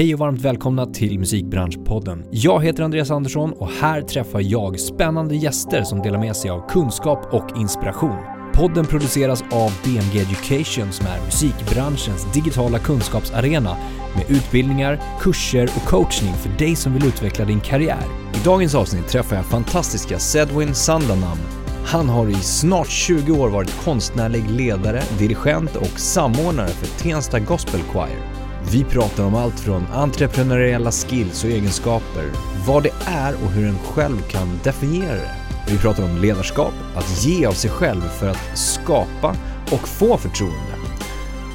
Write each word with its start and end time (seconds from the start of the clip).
Hej 0.00 0.14
och 0.14 0.20
varmt 0.20 0.40
välkomna 0.40 0.86
till 0.86 1.18
Musikbranschpodden. 1.18 2.24
Jag 2.30 2.64
heter 2.64 2.82
Andreas 2.82 3.10
Andersson 3.10 3.52
och 3.52 3.70
här 3.70 4.02
träffar 4.02 4.40
jag 4.40 4.80
spännande 4.80 5.36
gäster 5.36 5.82
som 5.82 5.98
delar 5.98 6.18
med 6.18 6.36
sig 6.36 6.50
av 6.50 6.68
kunskap 6.68 7.34
och 7.34 7.58
inspiration. 7.58 8.16
Podden 8.54 8.86
produceras 8.86 9.42
av 9.42 9.72
BMG 9.84 10.20
Education 10.20 10.92
som 10.92 11.06
är 11.06 11.24
musikbranschens 11.24 12.32
digitala 12.34 12.78
kunskapsarena 12.78 13.76
med 14.16 14.30
utbildningar, 14.36 15.00
kurser 15.20 15.70
och 15.76 15.88
coachning 15.88 16.34
för 16.34 16.58
dig 16.58 16.76
som 16.76 16.94
vill 16.94 17.06
utveckla 17.06 17.44
din 17.44 17.60
karriär. 17.60 18.04
I 18.34 18.44
dagens 18.44 18.74
avsnitt 18.74 19.08
träffar 19.08 19.36
jag 19.36 19.46
fantastiska 19.46 20.18
Sedwin 20.18 20.74
Sandanam. 20.74 21.38
Han 21.84 22.08
har 22.08 22.28
i 22.28 22.34
snart 22.34 22.88
20 22.88 23.32
år 23.32 23.48
varit 23.48 23.84
konstnärlig 23.84 24.50
ledare, 24.50 25.02
dirigent 25.18 25.76
och 25.76 26.00
samordnare 26.00 26.68
för 26.68 27.02
Tensta 27.02 27.38
Gospel 27.38 27.80
Choir. 27.80 28.39
Vi 28.68 28.84
pratar 28.84 29.24
om 29.24 29.34
allt 29.34 29.60
från 29.60 29.86
entreprenöriella 29.92 30.90
skills 30.90 31.44
och 31.44 31.50
egenskaper, 31.50 32.30
vad 32.66 32.82
det 32.82 32.92
är 33.06 33.34
och 33.44 33.50
hur 33.50 33.68
en 33.68 33.78
själv 33.78 34.22
kan 34.28 34.60
definiera 34.64 35.14
det. 35.14 35.36
Vi 35.68 35.78
pratar 35.78 36.04
om 36.04 36.18
ledarskap, 36.18 36.72
att 36.94 37.24
ge 37.24 37.46
av 37.46 37.52
sig 37.52 37.70
själv 37.70 38.00
för 38.00 38.28
att 38.28 38.58
skapa 38.58 39.36
och 39.72 39.88
få 39.88 40.16
förtroende. 40.16 40.74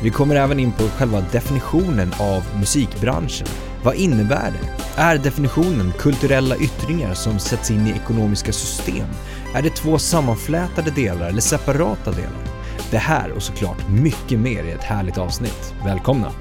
Vi 0.03 0.09
kommer 0.09 0.35
även 0.35 0.59
in 0.59 0.71
på 0.71 0.83
själva 0.83 1.23
definitionen 1.31 2.13
av 2.19 2.43
musikbranschen. 2.59 3.47
Vad 3.83 3.95
innebär 3.95 4.51
det? 4.51 5.01
Är 5.01 5.17
definitionen 5.17 5.93
kulturella 5.99 6.57
yttringar 6.57 7.13
som 7.13 7.39
sätts 7.39 7.71
in 7.71 7.87
i 7.87 7.91
ekonomiska 7.91 8.51
system? 8.51 9.07
Är 9.55 9.61
det 9.61 9.69
två 9.69 9.97
sammanflätade 9.97 10.91
delar 10.91 11.29
eller 11.29 11.41
separata 11.41 12.11
delar? 12.11 12.43
Det 12.91 12.97
här 12.97 13.31
och 13.31 13.43
såklart 13.43 13.89
mycket 13.89 14.39
mer 14.39 14.63
i 14.63 14.71
ett 14.71 14.83
härligt 14.83 15.17
avsnitt. 15.17 15.73
Välkomna! 15.85 16.31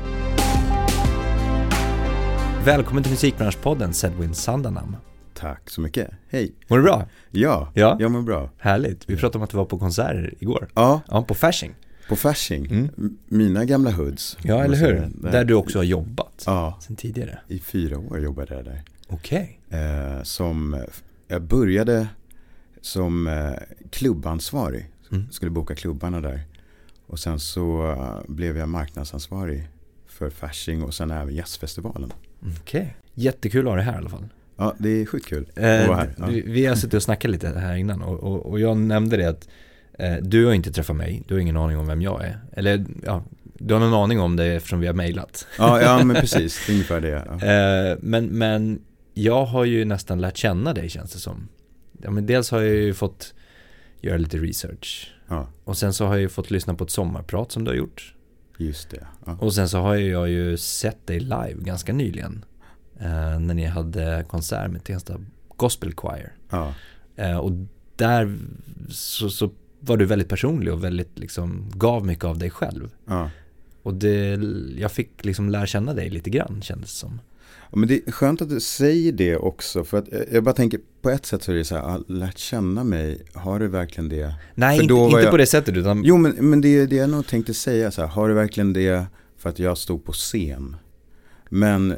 Välkommen 2.65 3.03
till 3.03 3.13
Musikbranschpodden 3.13 3.95
Sedwin 3.95 4.35
Sandanam. 4.35 4.97
Tack 5.35 5.71
så 5.71 5.81
mycket. 5.81 6.11
Hej. 6.29 6.53
Mår 6.69 6.77
du 6.77 6.83
bra? 6.83 7.09
Ja, 7.31 7.71
Ja. 7.75 7.97
jag 8.01 8.11
mår 8.11 8.23
bra. 8.23 8.51
Härligt. 8.59 9.11
Vi 9.11 9.17
pratade 9.17 9.39
om 9.39 9.45
att 9.45 9.51
du 9.51 9.57
var 9.57 9.65
på 9.65 9.79
konserter 9.79 10.35
igår. 10.39 10.69
Ja, 10.75 11.01
Ja, 11.09 11.23
på 11.23 11.35
Fasching. 11.35 11.75
på 12.09 12.17
Fasching. 12.17 12.67
Mm. 12.67 12.91
Mina 13.29 13.65
gamla 13.65 13.91
hoods. 13.91 14.39
Ja, 14.43 14.65
eller 14.65 14.77
hur? 14.77 14.87
säga. 14.97 15.09
Där 15.33 15.45
du 15.45 15.55
också 15.55 15.79
har 15.79 15.85
jobbat 15.85 16.43
Ja, 16.47 16.79
sen 16.81 16.97
tidigare. 16.97 17.39
i 17.49 17.59
fyra 17.59 17.99
år 17.99 18.21
jobbade 18.21 18.55
jag 18.55 18.65
där. 18.65 18.83
Okej. 19.09 19.61
Eh, 19.71 20.23
som, 20.23 20.85
jag 21.29 21.43
började 21.43 22.09
som 22.81 23.27
eh, 23.27 23.53
klubbansvarig. 23.91 24.91
Mm. 25.13 25.31
Skulle 25.31 25.51
boka 25.51 25.75
klubbarna 25.75 26.21
där. 26.21 26.41
Och 27.07 27.19
sen 27.19 27.41
så 27.41 27.91
eh, 27.93 28.33
blev 28.33 28.57
jag 28.59 28.69
marknadsansvarig 28.69 29.69
för 30.07 30.31
Fasching 30.31 30.83
och 30.83 30.95
sen 30.95 31.11
även 31.11 31.35
jazzfestivalen. 31.35 32.13
Okej. 32.61 32.97
Jättekul 33.15 33.67
att 33.67 33.71
ha 33.71 33.77
dig 33.77 33.85
här 33.85 33.95
i 33.95 33.97
alla 33.97 34.09
fall. 34.09 34.25
Ja, 34.57 34.75
det 34.79 34.89
är 34.89 35.07
sjukt 35.07 35.27
kul 35.27 35.47
att 35.53 35.59
Eh, 35.59 35.89
vara 35.89 35.97
här. 35.97 36.15
Ja. 36.19 36.27
vi, 36.45 36.67
har 36.67 36.75
suttit 36.75 36.95
och 36.95 37.03
snackat 37.03 37.31
lite 37.31 37.49
här 37.49 37.75
innan 37.77 38.03
och, 38.03 38.21
och, 38.21 38.47
och 38.47 38.61
jag 38.61 38.77
nämnde 38.77 39.17
det 39.17 39.29
att 39.29 39.49
eh, 39.99 40.15
du 40.23 40.47
har 40.47 40.53
inte 40.53 40.73
träffat 40.73 40.97
mig, 40.97 41.23
du 41.29 41.35
har 41.35 41.41
ingen 41.41 41.57
aning 41.57 41.79
om 41.79 41.87
vem 41.87 42.03
jag 42.03 42.25
är. 42.25 42.39
Eller 42.53 42.85
ja, 43.05 43.25
du 43.59 43.75
har 43.75 43.81
någon 43.81 43.95
aning 43.95 44.21
om 44.21 44.37
det 44.37 44.47
eftersom 44.47 44.81
vi 44.81 44.87
har 44.87 44.95
mejlat. 44.95 45.47
Ja, 45.59 45.81
ja, 45.83 46.05
men 46.05 46.17
precis. 46.21 46.69
Ungefär 46.71 47.01
det. 47.01 47.09
Ja. 47.41 47.47
Eh, 47.47 47.99
men, 48.01 48.27
men 48.27 48.81
jag 49.15 49.45
har 49.45 49.65
ju 49.65 49.85
nästan 49.85 50.21
lärt 50.21 50.37
känna 50.37 50.75
dig 50.75 50.89
känns 50.89 51.13
det 51.13 51.19
som. 51.19 51.49
Ja, 52.03 52.11
men 52.11 52.27
dels 52.27 52.51
har 52.51 52.61
jag 52.61 52.75
ju 52.75 52.95
fått 52.95 53.35
göra 54.01 54.17
lite 54.17 54.39
research. 54.39 55.15
ja, 55.29 55.49
Och 55.65 55.77
sen 55.77 55.93
så 55.93 56.07
har 56.07 56.15
jag 56.15 56.21
ju 56.21 56.29
fått 56.29 56.51
lyssna 56.51 56.75
på 56.75 56.85
ett 56.85 56.91
sommarprat 56.91 57.53
som 57.53 57.65
du 57.65 57.71
har 57.71 57.77
gjort. 57.77 58.14
Just 58.59 58.91
det. 58.91 59.07
Ja. 59.27 59.37
Och 59.41 59.55
sen 59.55 59.69
så 59.69 59.79
har 59.79 59.95
jag 59.95 60.29
ju 60.29 60.57
sett 60.57 61.07
dig 61.07 61.21
live 61.21 61.57
ganska 61.59 61.93
nyligen. 61.93 62.45
Eh, 63.01 63.39
när 63.41 63.55
ni 63.55 63.65
hade 63.65 64.25
konsert 64.29 64.71
med 64.71 64.85
Tensta 64.85 65.21
Gospel 65.57 65.95
Choir. 65.95 66.33
Ja. 66.51 66.75
Eh, 67.17 67.37
och 67.37 67.53
där 67.97 68.37
så, 68.89 69.31
så 69.31 69.51
var 69.81 69.97
du 69.97 70.05
väldigt 70.05 70.29
personlig 70.29 70.73
och 70.73 70.85
väldigt 70.85 71.19
liksom 71.19 71.71
gav 71.75 72.07
mycket 72.07 72.25
av 72.25 72.39
dig 72.39 72.51
själv. 72.51 72.91
Ja. 73.07 73.31
Och 73.83 73.95
det, 73.95 74.41
jag 74.79 74.93
fick 74.93 75.25
liksom 75.25 75.51
lära 75.51 75.67
känna 75.67 75.95
dig 75.95 76.11
lite 76.11 76.31
grann 76.31 76.63
kändes 76.63 76.91
det 76.91 76.97
som. 76.97 77.21
Ja, 77.71 77.79
men 77.79 77.89
det 77.89 78.09
är 78.09 78.13
skönt 78.13 78.43
att 78.43 78.49
du 78.49 78.61
säger 78.61 79.13
det 79.13 79.37
också. 79.37 79.85
För 79.85 79.99
att 79.99 80.09
jag- 80.13 80.25
jag 80.33 80.45
bara 80.45 80.55
tänker, 80.55 80.81
på 81.03 81.11
ett 81.11 81.27
sätt 81.27 81.43
så 81.43 81.53
är 81.53 81.57
det 81.57 81.65
så 81.65 81.77
här, 81.77 82.03
lärt 82.09 82.39
känna 82.39 82.85
mig, 82.85 83.23
har 83.35 83.59
du 83.61 83.69
verkligen 83.69 84.09
det? 84.09 84.35
Nej, 84.55 84.83
inte, 84.83 84.95
inte 84.95 85.17
jag- 85.23 85.31
på 85.31 85.37
det 85.37 85.47
sättet 85.47 85.77
utan 85.77 86.03
Jo, 86.05 86.17
men, 86.17 86.51
men 86.51 86.61
det 86.61 86.69
är 86.69 86.87
det 86.87 86.97
jag 86.97 87.11
nog 87.11 87.27
tänkte 87.27 87.55
säga, 87.55 87.91
så 87.91 88.01
här, 88.01 88.09
har 88.09 88.29
du 88.29 88.35
verkligen 88.35 88.73
det 88.73 89.07
för 89.37 89.49
att 89.51 89.59
jag 89.59 89.79
stod 89.79 90.05
på 90.05 90.13
scen? 90.13 90.77
Men 91.51 91.95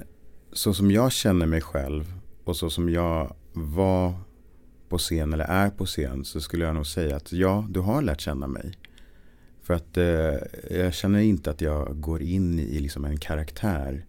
så 0.53 0.75
som 0.75 0.91
jag 0.91 1.13
känner 1.13 1.47
mig 1.47 1.61
själv 1.61 2.05
och 2.45 2.57
så 2.57 2.71
som 2.71 2.91
jag 2.91 3.35
var 3.53 4.15
på 4.89 4.99
scen 4.99 5.33
eller 5.33 5.45
är 5.45 5.71
på 5.71 5.87
scen 5.87 6.25
så 6.25 6.41
skulle 6.41 6.65
jag 6.65 6.75
nog 6.75 6.87
säga 6.87 7.17
att 7.17 7.33
ja, 7.33 7.67
du 7.71 7.81
har 7.81 8.03
lärt 8.03 8.21
känna 8.21 8.47
mig. 8.47 8.79
För 9.63 9.75
att 9.75 9.97
eh, 9.97 10.77
jag 10.79 10.95
känner 10.95 11.21
inte 11.21 11.51
att 11.51 11.61
jag 11.61 12.01
går 12.01 12.23
in 12.23 12.59
i 12.59 12.79
liksom 12.81 13.05
en 13.05 13.19
karaktär 13.19 14.05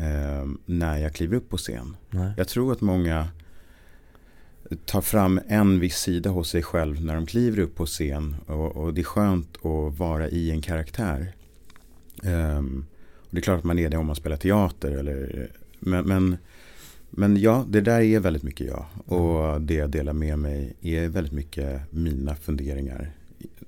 eh, 0.00 0.48
när 0.66 0.98
jag 0.98 1.14
kliver 1.14 1.36
upp 1.36 1.48
på 1.48 1.56
scen. 1.56 1.96
Nej. 2.10 2.32
Jag 2.36 2.48
tror 2.48 2.72
att 2.72 2.80
många 2.80 3.28
tar 4.84 5.00
fram 5.00 5.40
en 5.48 5.80
viss 5.80 5.96
sida 5.96 6.30
hos 6.30 6.48
sig 6.48 6.62
själv 6.62 7.04
när 7.04 7.14
de 7.14 7.26
kliver 7.26 7.58
upp 7.58 7.74
på 7.74 7.86
scen. 7.86 8.36
Och, 8.46 8.76
och 8.76 8.94
det 8.94 9.00
är 9.00 9.04
skönt 9.04 9.56
att 9.56 9.98
vara 9.98 10.28
i 10.28 10.50
en 10.50 10.62
karaktär. 10.62 11.32
Ehm, 12.22 12.86
och 13.16 13.28
det 13.30 13.38
är 13.38 13.42
klart 13.42 13.58
att 13.58 13.64
man 13.64 13.78
är 13.78 13.90
det 13.90 13.96
om 13.96 14.06
man 14.06 14.16
spelar 14.16 14.36
teater. 14.36 14.90
Eller, 14.90 15.50
men, 15.78 16.04
men, 16.04 16.36
men 17.10 17.36
ja, 17.36 17.64
det 17.68 17.80
där 17.80 18.00
är 18.00 18.20
väldigt 18.20 18.42
mycket 18.42 18.66
jag. 18.66 18.86
Och 19.06 19.60
det 19.60 19.74
jag 19.74 19.90
delar 19.90 20.12
med 20.12 20.38
mig 20.38 20.76
är 20.80 21.08
väldigt 21.08 21.32
mycket 21.32 21.92
mina 21.92 22.34
funderingar. 22.34 23.10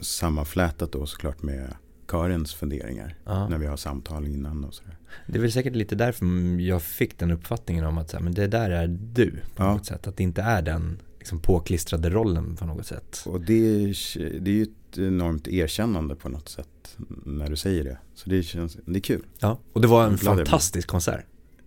Sammanflätat 0.00 0.92
då 0.92 1.06
såklart 1.06 1.42
med 1.42 1.74
Karens 2.06 2.54
funderingar. 2.54 3.14
Ja. 3.24 3.48
När 3.48 3.58
vi 3.58 3.66
har 3.66 3.76
samtal 3.76 4.26
innan 4.26 4.64
och 4.64 4.74
sådär. 4.74 4.96
Det 5.26 5.38
är 5.38 5.42
väl 5.42 5.52
säkert 5.52 5.74
lite 5.76 5.94
därför 5.94 6.26
jag 6.60 6.82
fick 6.82 7.18
den 7.18 7.30
uppfattningen 7.30 7.84
om 7.84 7.98
att 7.98 8.10
så 8.10 8.16
här, 8.16 8.24
men 8.24 8.34
det 8.34 8.46
där 8.46 8.70
är 8.70 8.86
du 9.12 9.30
på 9.30 9.62
Ja. 9.62 9.72
något 9.72 9.86
sätt. 9.86 10.06
Att 10.06 10.16
det 10.16 10.22
inte 10.22 10.42
är 10.42 10.62
den 10.62 10.98
liksom, 11.18 11.40
påklistrade 11.40 12.10
rollen 12.10 12.56
på 12.56 12.64
något 12.66 12.86
sätt. 12.86 13.22
Och 13.26 13.40
det 13.40 13.54
är, 13.54 14.40
det 14.40 14.50
är 14.50 14.54
ju 14.54 14.62
ett 14.62 14.98
enormt 14.98 15.48
erkännande 15.48 16.14
på 16.14 16.28
något 16.28 16.48
sätt 16.48 16.96
när 17.24 17.50
du 17.50 17.56
säger 17.56 17.84
det. 17.84 17.98
Så 18.14 18.30
det 18.30 18.42
känns, 18.42 18.76
det 18.86 18.98
är 18.98 19.00
kul. 19.00 19.22
Ja. 19.38 19.58
Och 19.72 19.80
det 19.80 19.88
var 19.88 20.04
en 20.06 20.18
fantastisk 20.18 20.88
konsert. 20.88 21.24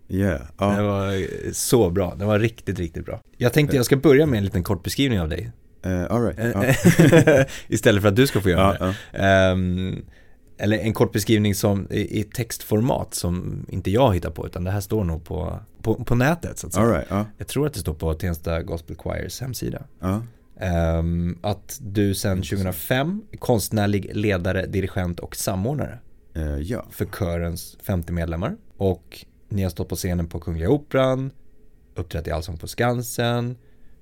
Yeah. 0.08 0.40
Det 0.40 0.46
Ja. 0.58 0.82
var 0.82 1.12
eh, 1.12 1.52
så 1.52 1.90
bra, 1.90 2.14
det 2.18 2.24
var 2.24 2.38
riktigt, 2.38 2.78
riktigt 2.78 3.04
bra. 3.04 3.20
Jag 3.36 3.52
tänkte 3.52 3.76
jag 3.76 3.86
ska 3.86 3.96
börja 3.96 4.26
med 4.26 4.38
en 4.38 4.44
liten 4.44 4.62
kort 4.64 4.82
beskrivning 4.82 5.20
av 5.20 5.28
dig. 5.28 5.50
Uh, 5.86 6.04
all 6.12 6.22
right. 6.22 6.38
Ja. 6.54 7.44
Istället 7.68 8.02
för 8.02 8.08
att 8.08 8.16
du 8.16 8.26
ska 8.26 8.40
få 8.40 8.50
göra 8.50 8.76
Ja, 8.80 8.86
det. 8.86 8.94
ja. 9.18 9.56
Eller 10.58 10.78
en 10.78 10.92
kort 10.92 11.12
beskrivning 11.12 11.54
som 11.54 11.86
i, 11.90 12.20
i 12.20 12.22
textformat 12.22 13.14
som 13.14 13.66
inte 13.68 13.90
jag 13.90 14.14
hittar 14.14 14.30
på 14.30 14.46
utan 14.46 14.64
det 14.64 14.70
här 14.70 14.80
står 14.80 15.04
nog 15.04 15.24
på, 15.24 15.58
på, 15.82 16.04
på 16.04 16.14
nätet 16.14 16.58
så 16.58 16.66
att 16.66 16.72
säga. 16.72 16.86
Right. 16.86 17.06
Ja. 17.10 17.26
Jag 17.38 17.46
tror 17.46 17.66
att 17.66 17.74
det 17.74 17.80
står 17.80 17.94
på 17.94 18.14
Tensta 18.14 18.62
Gospel 18.62 18.96
Choirs 18.96 19.40
hemsida. 19.40 19.82
Ja. 20.00 20.22
Ehm, 20.60 21.38
att 21.42 21.78
du 21.82 22.14
sedan 22.14 22.36
2005 22.36 23.22
är 23.32 23.36
konstnärlig 23.36 24.10
ledare, 24.16 24.66
dirigent 24.66 25.20
och 25.20 25.36
samordnare 25.36 25.98
Eh, 26.36 26.58
ja. 26.58 26.84
för 26.90 27.04
körens 27.06 27.76
50 27.82 28.12
medlemmar. 28.12 28.56
Och 28.76 29.24
ni 29.48 29.62
har 29.62 29.70
stått 29.70 29.88
på 29.88 29.96
scenen 29.96 30.26
på 30.26 30.40
Kungliga 30.40 30.70
Operan, 30.70 31.30
uppträtt 31.94 32.26
i 32.26 32.30
Allsång 32.30 32.58
på 32.58 32.68
Skansen, 32.68 33.56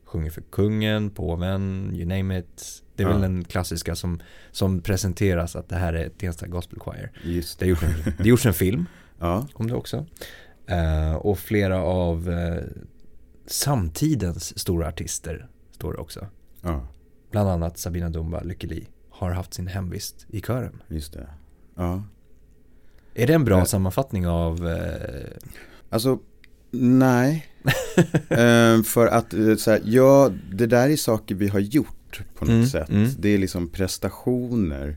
sjunger 0.05 0.31
för 0.31 0.41
kungen, 0.41 1.11
påven, 1.11 1.91
you 1.95 2.07
name 2.07 2.39
it. 2.39 2.83
Det 2.97 3.03
är 3.03 3.07
Ja. 3.07 3.13
väl 3.13 3.21
den 3.21 3.45
klassiska 3.45 3.95
som, 3.95 4.21
som 4.51 4.81
presenteras 4.81 5.57
att 5.57 5.69
det 5.69 5.77
här 5.77 5.93
är 5.93 6.09
Tensta 6.09 6.47
Gospel 6.47 6.79
Choir. 6.81 7.13
Just 7.25 7.59
Det 7.59 7.65
har 7.65 7.71
gjorts 7.71 7.83
en, 7.83 8.13
det 8.19 8.29
gjorts 8.29 8.47
en 8.47 8.55
film 8.55 8.87
Ja. 9.19 9.47
om 9.55 9.67
det 9.67 9.75
också. 9.75 10.07
Eh, 10.67 11.15
och 11.15 11.39
flera 11.39 11.83
av 11.83 12.31
eh, 12.31 12.63
samtidens 13.47 14.59
stora 14.59 14.89
artister 14.89 15.49
står 15.73 15.93
det 15.93 15.99
också. 15.99 16.27
Ja. 16.63 16.87
Bland 17.31 17.49
annat 17.49 17.79
Sabina 17.79 18.11
Dumba 18.11 18.41
Lykkeli 18.41 18.87
har 19.11 19.31
haft 19.31 19.55
sin 19.55 19.67
hemvist 19.67 20.27
i 20.29 20.41
kören. 20.41 20.83
Just 20.89 21.13
det. 21.13 21.27
Ja. 21.77 22.03
Är 23.15 23.27
det 23.27 23.35
en 23.35 23.45
bra 23.45 23.59
Eh. 23.59 23.65
sammanfattning 23.65 24.27
av 24.29 24.69
Alltså, 25.91 26.19
nej. 26.71 27.47
För 28.85 29.07
att, 29.07 29.35
så 29.61 29.71
här, 29.71 29.81
ja, 29.85 30.31
det 30.53 30.67
där 30.67 30.89
är 30.89 30.97
saker 30.97 31.35
vi 31.35 31.49
har 31.49 31.59
gjort 31.61 32.04
på 32.35 32.45
något 32.45 32.53
Mm, 32.53 32.67
sätt. 32.67 32.89
mm. 32.91 33.09
Det 33.19 33.29
är 33.29 33.39
liksom 33.39 33.69
prestationer. 33.69 34.97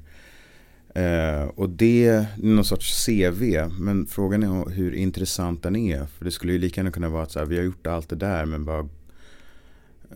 Eh, 0.96 1.44
och 1.56 1.70
det 1.70 2.06
är 2.08 2.26
någon 2.38 2.66
sorts 2.66 3.06
CV. 3.06 3.70
Men 3.80 4.06
frågan 4.06 4.44
är 4.44 4.70
hur 4.70 4.92
intressant 4.94 5.64
den 5.64 5.76
är. 5.76 6.06
För 6.06 6.26
det 6.26 6.32
skulle 6.32 6.54
ju 6.54 6.60
lika 6.60 6.82
gärna 6.82 6.92
kunna 6.92 7.10
vara 7.10 7.24
att 7.24 7.32
så 7.32 7.40
här, 7.40 7.46
vi 7.46 7.58
har 7.58 7.64
gjort 7.64 7.88
allt 7.88 8.10
det 8.10 8.16
där 8.16 8.46
men 8.46 8.66
bara 8.66 8.90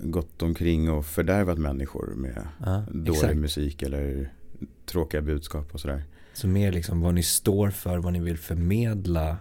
gått 0.04 0.42
omkring 0.42 0.90
och 0.92 1.06
fördärvat 1.06 1.58
människor 1.58 2.14
med 2.16 2.48
ja, 2.66 2.84
dålig 2.92 3.12
exakt. 3.18 3.36
musik 3.38 3.82
eller 3.82 4.32
tråkiga 4.86 5.22
budskap 5.22 5.74
och 5.74 5.80
sådär. 5.80 6.04
Så 6.34 6.48
mer 6.48 6.72
liksom 6.72 7.02
vad 7.02 7.14
ni 7.14 7.24
står 7.24 7.70
för, 7.70 7.98
vad 7.98 8.14
ni 8.14 8.20
vill 8.20 8.38
förmedla 8.38 9.38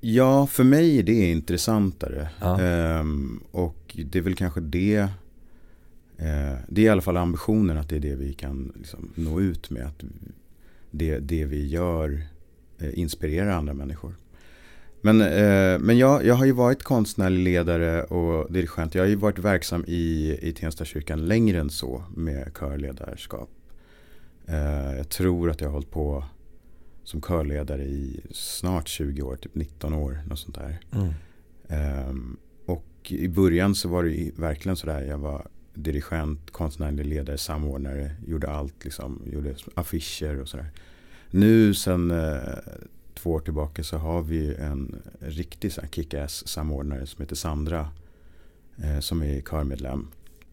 Ja, 0.00 0.46
för 0.46 0.64
mig 0.64 0.98
är 0.98 1.02
det 1.02 1.30
intressantare. 1.30 2.28
Ja. 2.40 2.60
Ehm, 2.60 3.40
och 3.50 3.96
det 4.06 4.18
är 4.18 4.22
väl 4.22 4.34
kanske 4.34 4.60
det. 4.60 5.08
Eh, 6.18 6.58
det 6.68 6.80
är 6.80 6.84
i 6.84 6.88
alla 6.88 7.00
fall 7.00 7.16
ambitionen 7.16 7.78
att 7.78 7.88
det 7.88 7.96
är 7.96 8.00
det 8.00 8.14
vi 8.14 8.32
kan 8.32 8.72
liksom, 8.76 9.12
nå 9.14 9.40
ut 9.40 9.70
med. 9.70 9.86
Att 9.86 10.04
det, 10.90 11.18
det 11.18 11.44
vi 11.44 11.66
gör 11.66 12.22
eh, 12.78 12.98
inspirerar 12.98 13.50
andra 13.50 13.74
människor. 13.74 14.14
Men, 15.00 15.20
eh, 15.20 15.78
men 15.78 15.98
jag, 15.98 16.24
jag 16.24 16.34
har 16.34 16.44
ju 16.44 16.52
varit 16.52 16.82
konstnärlig 16.82 17.44
ledare 17.44 18.02
och 18.04 18.52
dirigent. 18.52 18.94
Jag 18.94 19.02
har 19.02 19.08
ju 19.08 19.16
varit 19.16 19.38
verksam 19.38 19.84
i, 19.86 20.38
i 20.42 20.52
Tensta-kyrkan 20.52 21.26
längre 21.26 21.60
än 21.60 21.70
så 21.70 22.04
med 22.14 22.54
körledarskap. 22.54 23.50
Jag 24.96 25.08
tror 25.08 25.50
att 25.50 25.60
jag 25.60 25.68
har 25.68 25.72
hållit 25.72 25.90
på 25.90 26.24
som 27.04 27.22
körledare 27.22 27.82
i 27.82 28.20
snart 28.30 28.88
20 28.88 29.22
år, 29.22 29.36
typ 29.36 29.54
19 29.54 29.94
år. 29.94 30.18
Något 30.28 30.38
sånt 30.38 30.54
där. 30.54 30.80
Mm. 30.92 31.12
Ehm, 31.68 32.36
och 32.66 33.12
i 33.12 33.28
början 33.28 33.74
så 33.74 33.88
var 33.88 34.04
det 34.04 34.30
verkligen 34.36 34.76
sådär. 34.76 35.02
Jag 35.02 35.18
var 35.18 35.46
dirigent, 35.76 36.50
konstnärlig 36.50 37.06
ledare, 37.06 37.38
samordnare. 37.38 38.10
Gjorde 38.26 38.50
allt 38.50 38.84
liksom. 38.84 39.22
Gjorde 39.32 39.54
affischer 39.74 40.40
och 40.40 40.48
sådär. 40.48 40.66
Nu 41.30 41.74
sen 41.74 42.10
eh, 42.10 42.40
två 43.14 43.30
år 43.32 43.40
tillbaka 43.40 43.84
så 43.84 43.96
har 43.96 44.22
vi 44.22 44.54
en 44.54 45.02
riktig 45.20 45.72
kick-ass 45.90 46.48
samordnare 46.48 47.06
som 47.06 47.22
heter 47.22 47.36
Sandra. 47.36 47.88
Eh, 48.82 49.00
som 49.00 49.22
är 49.22 49.40
körmedlem. 49.40 50.08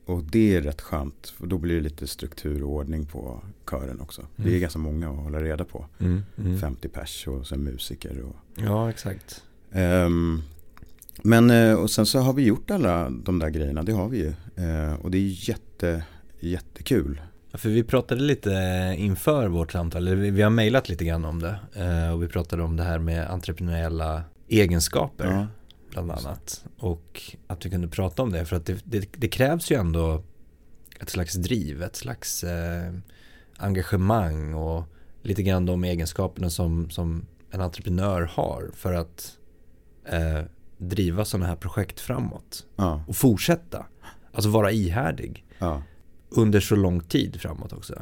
Och 0.06 0.24
det 0.24 0.56
är 0.56 0.62
rätt 0.62 0.82
skönt. 0.82 1.30
För 1.30 1.48
då 1.48 1.58
blir 1.58 1.76
det 1.76 1.82
lite 1.82 2.08
struktur 2.08 2.64
och 2.64 2.70
ordning 2.72 3.06
på 3.06 3.44
kören 3.70 4.02
också. 4.02 4.26
Det 4.36 4.44
är 4.44 4.48
Mm. 4.48 4.62
ganska 4.62 4.80
många 4.80 5.10
att 5.10 5.16
hålla 5.18 5.42
reda 5.42 5.66
på. 5.66 5.86
Mm. 6.00 6.24
Mm. 6.38 6.58
50 6.60 6.88
pers 6.90 7.28
och 7.28 7.48
sen 7.48 7.64
musiker. 7.64 8.22
Och, 8.22 8.36
Ja, 8.56 8.90
exakt. 8.90 9.44
Ehm, 9.72 10.42
men 11.22 11.50
eh, 11.50 11.74
och 11.74 11.92
sen 11.92 12.06
så 12.06 12.20
har 12.20 12.34
vi 12.34 12.44
gjort 12.46 12.72
alla 12.72 13.10
de 13.10 13.40
där 13.40 13.50
grejerna, 13.50 13.84
det 13.84 13.92
har 13.92 14.10
vi 14.10 14.18
ju. 14.18 14.28
Eh, 14.66 14.94
och 14.94 15.12
det 15.12 15.18
är 15.18 15.50
jätte, 15.50 16.04
jättekul. 16.40 17.22
För 17.54 17.70
vi 17.70 17.84
pratade 17.84 18.22
lite 18.22 18.52
inför 18.98 19.48
vårt 19.48 19.72
samtal, 19.72 20.08
eller 20.08 20.16
vi- 20.16 20.32
vi 20.32 20.42
har 20.42 20.50
mejlat 20.50 20.90
lite 20.90 21.06
grann 21.06 21.26
om 21.26 21.40
det. 21.42 21.60
eh, 21.76 22.14
Och 22.14 22.24
vi 22.24 22.28
pratade 22.28 22.64
om 22.64 22.76
det 22.78 22.84
här 22.84 23.00
med 23.00 23.30
entreprenöriella 23.32 24.24
egenskaper. 24.48 25.26
Ja, 25.26 25.48
bland 25.92 26.12
annat. 26.12 26.66
Och 26.78 27.22
att 27.48 27.66
vi 27.66 27.70
kunde 27.70 27.88
prata 27.88 28.22
om 28.24 28.32
det 28.32 28.46
för 28.46 28.56
att 28.56 28.66
det, 28.66 28.82
det, 28.84 29.10
det 29.18 29.28
krävs 29.28 29.72
ju 29.72 29.76
ändå 29.76 30.24
ett 31.00 31.10
slags 31.10 31.34
driv, 31.34 31.84
ett 31.84 31.96
slags 31.96 32.44
eh, 32.44 32.94
engagemang 33.58 34.54
och 34.54 34.84
lite 35.22 35.44
grann 35.44 35.66
de 35.66 35.84
egenskaperna 35.84 36.50
som, 36.50 36.90
som 36.90 37.26
en 37.52 37.62
entreprenör 37.62 38.22
har 38.22 38.72
för 38.74 38.94
att 38.94 39.38
eh, 40.06 40.42
driva 40.78 41.26
sådana 41.26 41.48
här 41.48 41.56
projekt 41.56 42.00
framåt 42.00 42.66
ja, 42.76 43.04
och 43.08 43.16
fortsätta. 43.16 43.86
Alltså 44.34 44.50
vara 44.50 44.72
ihärdig 44.72 45.46
ja. 45.60 45.82
under 46.30 46.60
så 46.60 46.76
lång 46.76 47.00
tid 47.00 47.42
framåt 47.42 47.74
också. 47.74 48.02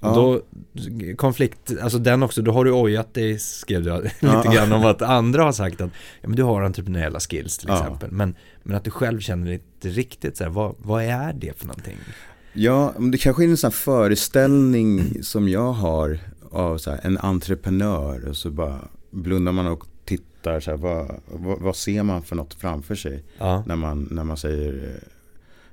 Ja. 0.00 0.14
då, 0.14 0.42
konflikt, 1.16 1.72
alltså 1.82 1.98
den 1.98 2.22
också, 2.22 2.42
då 2.42 2.52
har 2.52 2.64
du 2.64 2.72
ojat 2.72 3.14
dig, 3.14 3.38
skrev 3.38 3.84
du 3.84 4.02
lite 4.02 4.12
Ja. 4.20 4.52
grann 4.52 4.72
om 4.72 4.84
att 4.84 5.02
andra 5.02 5.42
har 5.42 5.52
sagt 5.52 5.80
att 5.80 5.90
ja, 6.20 6.28
men 6.28 6.36
du 6.36 6.42
har 6.42 6.62
entreprenöriella 6.62 7.20
skills 7.20 7.58
till 7.58 7.70
exempel. 7.70 8.10
Men, 8.10 8.34
men 8.62 8.76
att 8.76 8.84
du 8.84 8.90
själv 8.90 9.20
känner 9.20 9.52
inte 9.52 9.88
riktigt 9.88 10.36
så 10.36 10.44
här, 10.44 10.50
vad, 10.50 10.74
vad 10.78 11.02
är 11.02 11.32
det 11.32 11.58
för 11.58 11.66
någonting? 11.66 11.96
Ja, 12.52 12.94
men 12.98 13.10
det 13.10 13.18
kanske 13.18 13.44
är 13.44 13.48
en 13.48 13.56
sån 13.56 13.68
här 13.68 13.72
föreställning 13.72 15.22
som 15.22 15.48
jag 15.48 15.72
har 15.72 16.18
av 16.50 16.78
så 16.78 16.90
här, 16.90 17.00
en 17.02 17.18
entreprenör. 17.18 18.28
Och 18.28 18.36
så 18.36 18.50
bara 18.50 18.78
blundar 19.10 19.52
man 19.52 19.66
och 19.66 19.84
tittar, 20.42 20.60
så 20.60 20.70
här, 20.70 20.78
vad, 20.78 21.20
vad, 21.26 21.58
vad 21.60 21.76
ser 21.76 22.02
man 22.02 22.22
för 22.22 22.36
något 22.36 22.54
framför 22.54 22.94
sig? 22.94 23.24
Ja, 23.38 23.64
när 23.66 23.76
man, 23.76 24.08
när 24.10 24.24
man 24.24 24.36
säger, 24.36 25.00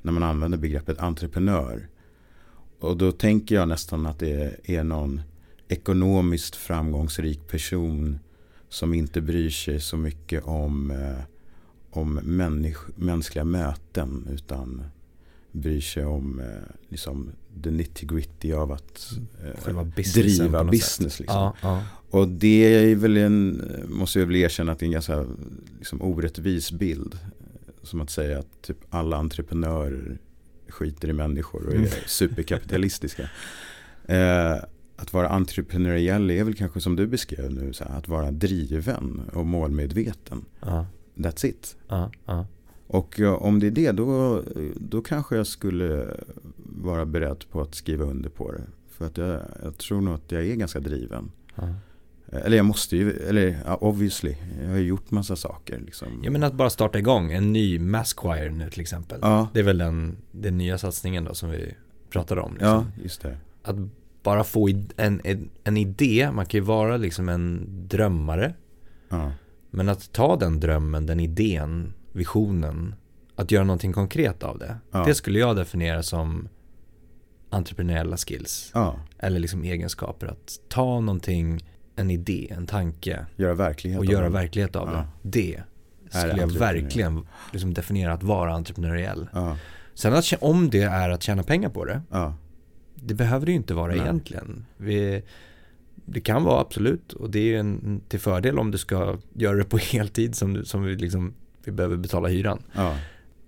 när 0.01 0.11
man 0.11 0.23
använder 0.23 0.57
begreppet 0.57 0.99
entreprenör. 0.99 1.87
Och 2.79 2.97
då 2.97 3.11
tänker 3.11 3.55
jag 3.55 3.67
nästan 3.67 4.05
att 4.05 4.19
det 4.19 4.55
är 4.63 4.83
någon 4.83 5.21
ekonomiskt 5.67 6.55
framgångsrik 6.55 7.47
person 7.47 8.19
som 8.69 8.93
inte 8.93 9.21
bryr 9.21 9.49
sig 9.49 9.79
så 9.81 9.97
mycket 9.97 10.43
om, 10.43 10.91
eh, 10.91 11.23
om 11.91 12.19
människ- 12.19 12.89
mänskliga 12.95 13.45
möten 13.45 14.27
utan 14.31 14.83
bryr 15.51 15.81
sig 15.81 16.05
om 16.05 16.39
eh, 16.39 16.45
liksom 16.89 17.31
the 17.63 17.71
nitty 17.71 18.05
gritty 18.05 18.53
av 18.53 18.71
att 18.71 19.11
eh, 19.43 19.73
driva 20.13 20.63
business. 20.71 21.19
Liksom. 21.19 21.37
Ja, 21.37 21.53
ja. 21.61 21.81
Och 22.09 22.27
det 22.27 22.75
är 22.91 22.95
väl 22.95 23.17
en, 23.17 23.61
måste 23.89 24.19
jag 24.19 24.25
väl 24.25 24.35
erkänna 24.35 24.71
att 24.71 24.79
det 24.79 24.83
är 24.83 24.87
en 24.87 24.91
ganska 24.93 25.25
liksom, 25.77 26.01
orättvis 26.01 26.71
bild. 26.71 27.17
Som 27.83 28.01
att 28.01 28.09
säga 28.09 28.39
att 28.39 28.61
typ 28.61 28.77
alla 28.89 29.17
entreprenörer 29.17 30.17
skiter 30.67 31.09
i 31.09 31.13
människor 31.13 31.65
och 31.65 31.73
är 31.73 31.77
Mm. 31.77 31.89
superkapitalistiska. 32.07 33.29
Eh, 34.05 34.53
att 34.95 35.13
vara 35.13 35.29
entreprenöriell 35.29 36.31
är 36.31 36.43
väl 36.43 36.53
kanske 36.55 36.81
som 36.81 36.95
du 36.95 37.07
beskrev 37.07 37.51
nu, 37.53 37.71
här, 37.79 37.97
att 37.97 38.07
vara 38.07 38.31
driven 38.31 39.21
och 39.33 39.45
målmedveten. 39.45 40.45
ja, 40.59 40.85
That's 41.15 41.45
it. 41.45 41.77
ja, 41.87 42.11
ja. 42.25 42.45
Och 42.87 43.19
om 43.19 43.59
det 43.59 43.67
är 43.67 43.71
det, 43.71 43.91
då, 43.91 44.43
då 44.75 45.01
kanske 45.01 45.35
jag 45.35 45.47
skulle 45.47 46.07
vara 46.81 47.05
beredd 47.05 47.45
på 47.51 47.61
att 47.61 47.75
skriva 47.75 48.05
under 48.05 48.29
på 48.29 48.51
det. 48.51 48.63
För 48.89 49.05
att 49.05 49.17
jag, 49.17 49.41
jag 49.63 49.77
tror 49.77 50.01
nog 50.01 50.13
att 50.13 50.31
jag 50.31 50.45
är 50.47 50.55
ganska 50.55 50.79
driven. 50.79 51.31
Ja. 52.31 52.37
Eller 52.39 52.57
jag 52.57 52.65
måste 52.65 52.97
ju, 52.97 53.11
eller 53.11 53.57
obviously. 53.83 54.35
Jag 54.61 54.69
har 54.69 54.77
ju 54.77 54.83
gjort 54.85 55.11
massa 55.11 55.35
saker 55.35 55.79
liksom. 55.85 56.07
Ja 56.23 56.31
men 56.31 56.43
att 56.43 56.53
bara 56.53 56.69
starta 56.69 56.99
igång 56.99 57.31
en 57.31 57.53
ny 57.53 57.79
Mass 57.79 58.13
Choir 58.13 58.49
nu 58.49 58.69
till 58.69 58.81
exempel. 58.81 59.19
Ja, 59.21 59.47
Det 59.53 59.59
är 59.59 59.63
väl 59.63 59.77
den, 59.77 60.17
den 60.31 60.57
nya 60.57 60.77
satsningen 60.77 61.23
då 61.23 61.33
som 61.33 61.49
vi 61.49 61.73
pratade 62.09 62.41
om. 62.41 62.51
Liksom. 62.51 62.67
ja 62.69 62.85
just 63.03 63.21
det. 63.21 63.37
Att 63.63 63.75
bara 64.23 64.43
få 64.43 64.69
en, 64.97 65.21
en, 65.23 65.49
en 65.63 65.77
idé, 65.77 66.29
man 66.33 66.45
kan 66.45 66.57
ju 66.59 66.65
vara 66.65 66.97
liksom 66.97 67.29
en 67.29 67.65
drömmare. 67.87 68.53
Ja, 69.09 69.31
Men 69.69 69.89
att 69.89 70.11
ta 70.13 70.35
den 70.35 70.59
drömmen, 70.59 71.05
den 71.05 71.19
idén, 71.19 71.93
visionen, 72.11 72.95
att 73.35 73.51
göra 73.51 73.63
någonting 73.63 73.93
konkret 73.93 74.43
av 74.43 74.59
det. 74.59 74.75
Ja. 74.91 75.03
Det 75.05 75.15
skulle 75.15 75.39
jag 75.39 75.55
definiera 75.55 76.03
som 76.03 76.47
entreprenöriella 77.49 78.17
skills. 78.17 78.71
ja, 78.73 78.99
Eller 79.19 79.39
liksom 79.39 79.63
egenskaper. 79.63 80.27
Att 80.27 80.59
ta 80.69 80.99
någonting, 80.99 81.65
en 81.99 82.11
idé, 82.11 82.47
en 82.57 82.65
tanke 82.67 83.25
göra 83.35 83.53
verklighet 83.53 83.99
och 83.99 84.05
av 84.05 84.11
göra 84.11 84.23
det. 84.23 84.29
verklighet 84.29 84.75
av 84.75 84.89
Ja. 84.93 85.05
det. 85.21 85.61
Det 86.11 86.17
skulle 86.17 86.41
jag 86.41 86.47
verkligen 86.47 87.27
liksom 87.51 87.73
definiera 87.73 88.13
att 88.13 88.23
vara 88.23 88.53
entreprenöriell. 88.53 89.29
Ja, 89.33 89.57
Sen 89.93 90.13
att, 90.13 90.33
om 90.41 90.69
det 90.69 90.81
är 90.81 91.09
att 91.09 91.23
tjäna 91.23 91.43
pengar 91.43 91.69
på 91.69 91.85
det, 91.85 92.01
ja, 92.11 92.33
det 92.95 93.13
behöver 93.13 93.45
det 93.45 93.51
ju 93.51 93.55
inte 93.57 93.73
vara 93.73 93.91
Nej. 93.91 93.99
egentligen. 94.01 94.65
Vi, 94.77 95.23
det 96.05 96.21
kan 96.21 96.43
vara 96.43 96.61
absolut 96.61 97.13
och 97.13 97.29
det 97.29 97.39
är 97.39 97.43
ju 97.43 97.57
en 97.59 98.01
till 98.07 98.19
fördel 98.19 98.59
om 98.59 98.71
du 98.71 98.77
ska 98.77 99.17
göra 99.33 99.55
det 99.57 99.63
på 99.63 99.77
heltid 99.91 100.35
som, 100.35 100.53
du, 100.53 100.65
som 100.65 100.83
vi, 100.83 100.95
liksom, 100.95 101.33
vi 101.63 101.71
behöver 101.71 101.97
betala 101.97 102.27
hyran. 102.27 102.59
ja. 102.75 102.95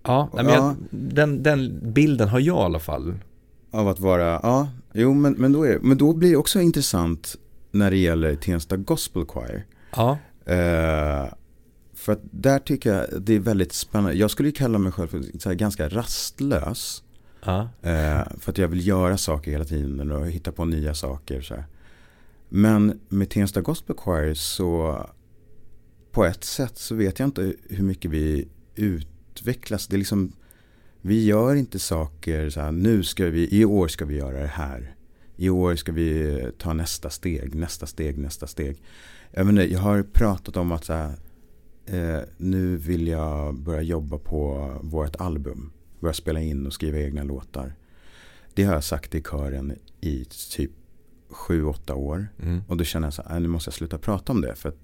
Ja, 0.03 0.29
men 0.33 0.45
Ja. 0.45 0.53
jag, 0.55 0.75
den, 0.91 1.43
den 1.43 1.79
bilden 1.93 2.27
har 2.29 2.39
jag 2.39 2.57
i 2.57 2.65
alla 2.65 2.79
fall. 2.79 3.15
Av 3.71 3.87
att 3.87 3.99
vara, 3.99 4.25
ja, 4.43 4.67
jo 4.93 5.13
men, 5.13 5.33
men, 5.33 5.51
då 5.51 5.63
är, 5.63 5.79
men 5.79 5.97
då 5.97 6.13
blir 6.13 6.29
det 6.29 6.35
också 6.37 6.61
intressant 6.61 7.35
när 7.71 7.91
det 7.91 7.97
gäller 7.97 8.35
Tensta 8.35 8.77
Gospel 8.77 9.25
Choir. 9.25 9.65
Ja, 9.95 10.17
Eh, 10.45 11.33
för 11.93 12.13
att 12.13 12.19
där 12.31 12.59
tycker 12.59 12.93
jag 12.93 13.21
det 13.21 13.35
är 13.35 13.39
väldigt 13.39 13.73
spännande. 13.73 14.17
Jag 14.17 14.31
skulle 14.31 14.49
ju 14.49 14.53
kalla 14.53 14.77
mig 14.77 14.91
själv 14.91 15.07
för 15.07 15.53
ganska 15.53 15.89
rastlös. 15.89 17.03
ja, 17.45 17.69
Eh, 17.81 18.23
för 18.39 18.51
att 18.51 18.57
jag 18.57 18.67
vill 18.67 18.87
göra 18.87 19.17
saker 19.17 19.51
hela 19.51 19.65
tiden 19.65 20.11
och 20.11 20.27
hitta 20.27 20.51
på 20.51 20.65
nya 20.65 20.93
saker. 20.93 21.41
Så 21.41 21.55
här. 21.55 21.65
Men 22.49 22.99
med 23.09 23.29
Tensta 23.29 23.61
Gospel 23.61 23.95
Choir 23.95 24.33
så 24.33 24.99
på 26.11 26.25
ett 26.25 26.43
sätt 26.43 26.77
så 26.77 26.95
vet 26.95 27.19
jag 27.19 27.27
inte 27.27 27.53
hur 27.69 27.83
mycket 27.83 28.11
vi 28.11 28.47
utvecklas. 28.75 29.87
Det 29.87 29.95
är 29.95 29.97
liksom, 29.97 30.33
vi 31.01 31.25
gör 31.25 31.55
inte 31.55 31.79
saker 31.79 32.49
så 32.49 32.61
här, 32.61 32.71
nu 32.71 33.03
ska 33.03 33.25
vi, 33.25 33.59
i 33.59 33.65
år 33.65 33.87
ska 33.87 34.05
vi 34.05 34.15
göra 34.15 34.39
det 34.39 34.47
här. 34.47 34.95
I 35.35 35.49
år 35.49 35.75
ska 35.75 35.91
vi 35.91 36.41
ta 36.57 36.73
nästa 36.73 37.09
steg, 37.09 37.55
nästa 37.55 37.85
steg, 37.85 38.17
nästa 38.17 38.47
steg. 38.47 38.81
Jag, 39.31 39.45
menar, 39.45 39.61
jag 39.63 39.79
har 39.79 40.03
pratat 40.03 40.57
om 40.57 40.71
att 40.71 40.85
så 40.85 40.93
här, 40.93 41.13
eh, 41.85 42.19
nu 42.37 42.77
vill 42.77 43.07
jag 43.07 43.55
börja 43.59 43.81
jobba 43.81 44.17
på 44.17 44.71
vårt 44.83 45.15
album. 45.15 45.71
Börja 45.99 46.13
spela 46.13 46.39
in 46.41 46.65
och 46.67 46.73
skriva 46.73 46.97
egna 46.99 47.23
låtar. 47.23 47.73
Det 48.53 48.63
har 48.63 48.73
jag 48.73 48.83
sagt 48.83 49.15
i 49.15 49.21
kören 49.21 49.73
i 50.01 50.25
typ 50.51 50.71
sju, 51.29 51.65
åtta 51.65 51.95
år. 51.95 52.27
mm, 52.43 52.61
Och 52.67 52.77
då 52.77 52.83
känner 52.83 53.07
jag 53.07 53.13
så 53.13 53.21
här, 53.21 53.29
"Nej, 53.29 53.39
nu 53.41 53.47
måste 53.47 53.67
jag 53.67 53.73
sluta 53.73 53.97
prata 53.97 54.31
om 54.33 54.41
det. 54.41 54.55
För 54.55 54.69
att 54.69 54.77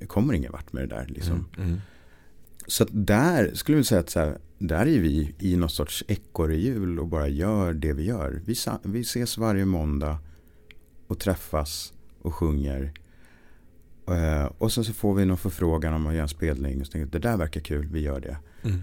jag 0.00 0.08
kommer 0.08 0.34
ingen 0.34 0.52
vart 0.52 0.72
med 0.72 0.88
det 0.88 0.94
där. 0.94 1.06
Liksom. 1.08 1.48
mm, 1.56 1.68
mm. 1.68 1.80
Så 2.66 2.86
där 2.90 3.54
skulle 3.54 3.76
vilja 3.76 3.88
säga 3.88 4.00
att 4.00 4.10
så 4.10 4.20
här, 4.20 4.38
där 4.58 4.86
är 4.86 5.00
vi 5.00 5.34
i 5.38 5.56
någon 5.56 5.70
sorts 5.70 6.04
ekorrehjul 6.08 6.98
och 6.98 7.06
bara 7.06 7.28
gör 7.28 7.72
det 7.72 7.92
vi 7.92 8.04
gör. 8.04 8.40
Vi, 8.44 8.54
vi 8.82 9.00
ses 9.00 9.38
varje 9.38 9.64
måndag 9.64 10.18
och 11.06 11.18
träffas 11.18 11.92
och 12.22 12.34
sjunger. 12.34 12.92
Eh, 14.08 14.44
och 14.58 14.72
sen 14.72 14.84
så 14.84 14.92
får 14.92 15.14
vi 15.14 15.24
någon 15.24 15.38
förfrågan 15.38 15.94
om 15.94 16.06
att 16.06 16.12
göra 16.12 16.22
en 16.22 16.28
spelning. 16.28 16.80
Och 16.80 16.86
så 16.86 16.92
tänker 16.92 17.12
det 17.12 17.28
där 17.28 17.36
verkar 17.36 17.60
kul, 17.60 17.86
vi 17.86 18.00
gör 18.00 18.20
det. 18.20 18.36
Mm. 18.62 18.80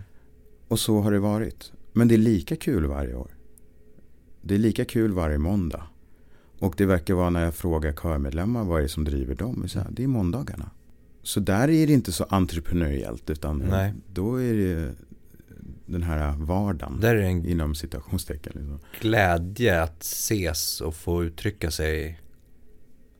Och 0.68 0.80
så 0.80 1.02
har 1.02 1.12
det 1.12 1.20
varit. 1.20 1.72
Men 1.94 2.08
det 2.08 2.16
är 2.16 2.18
lika 2.18 2.56
kul 2.56 2.86
varje 2.86 3.16
år. 3.16 3.32
Det 4.42 4.56
är 4.56 4.60
lika 4.60 4.86
kul 4.86 5.14
varje 5.14 5.38
måndag. 5.38 5.84
Och 6.60 6.74
det 6.78 6.86
verkar 6.86 7.14
vara 7.14 7.30
när 7.30 7.44
jag 7.44 7.54
frågar 7.54 7.94
körmedlemmar 7.94 8.64
vad 8.64 8.80
är 8.80 8.84
det 8.84 8.90
som 8.90 9.04
driver 9.04 9.36
dem. 9.36 9.68
Så 9.68 9.80
här, 9.80 9.88
det 9.92 10.04
är 10.04 10.08
måndagarna. 10.08 10.72
Så 11.24 11.40
där 11.40 11.70
är 11.70 11.88
det 11.88 11.94
inte 11.94 12.12
så 12.12 12.24
entreprenöriellt. 12.24 13.30
Utan 13.30 13.58
Nej. 13.58 13.94
då 14.14 14.42
är 14.42 14.54
det 14.54 14.92
den 15.86 16.04
här 16.04 16.34
vardagen. 16.38 17.00
Där 17.02 17.16
är 17.16 17.22
det 17.22 17.28
en 17.28 17.46
Inom 17.46 17.76
citationstecken. 17.76 18.54
Liksom. 18.56 18.80
glädje 19.02 19.82
att 19.82 20.02
ses 20.04 20.82
och 20.82 20.96
få 20.96 21.24
uttrycka 21.24 21.72
sig 21.72 22.20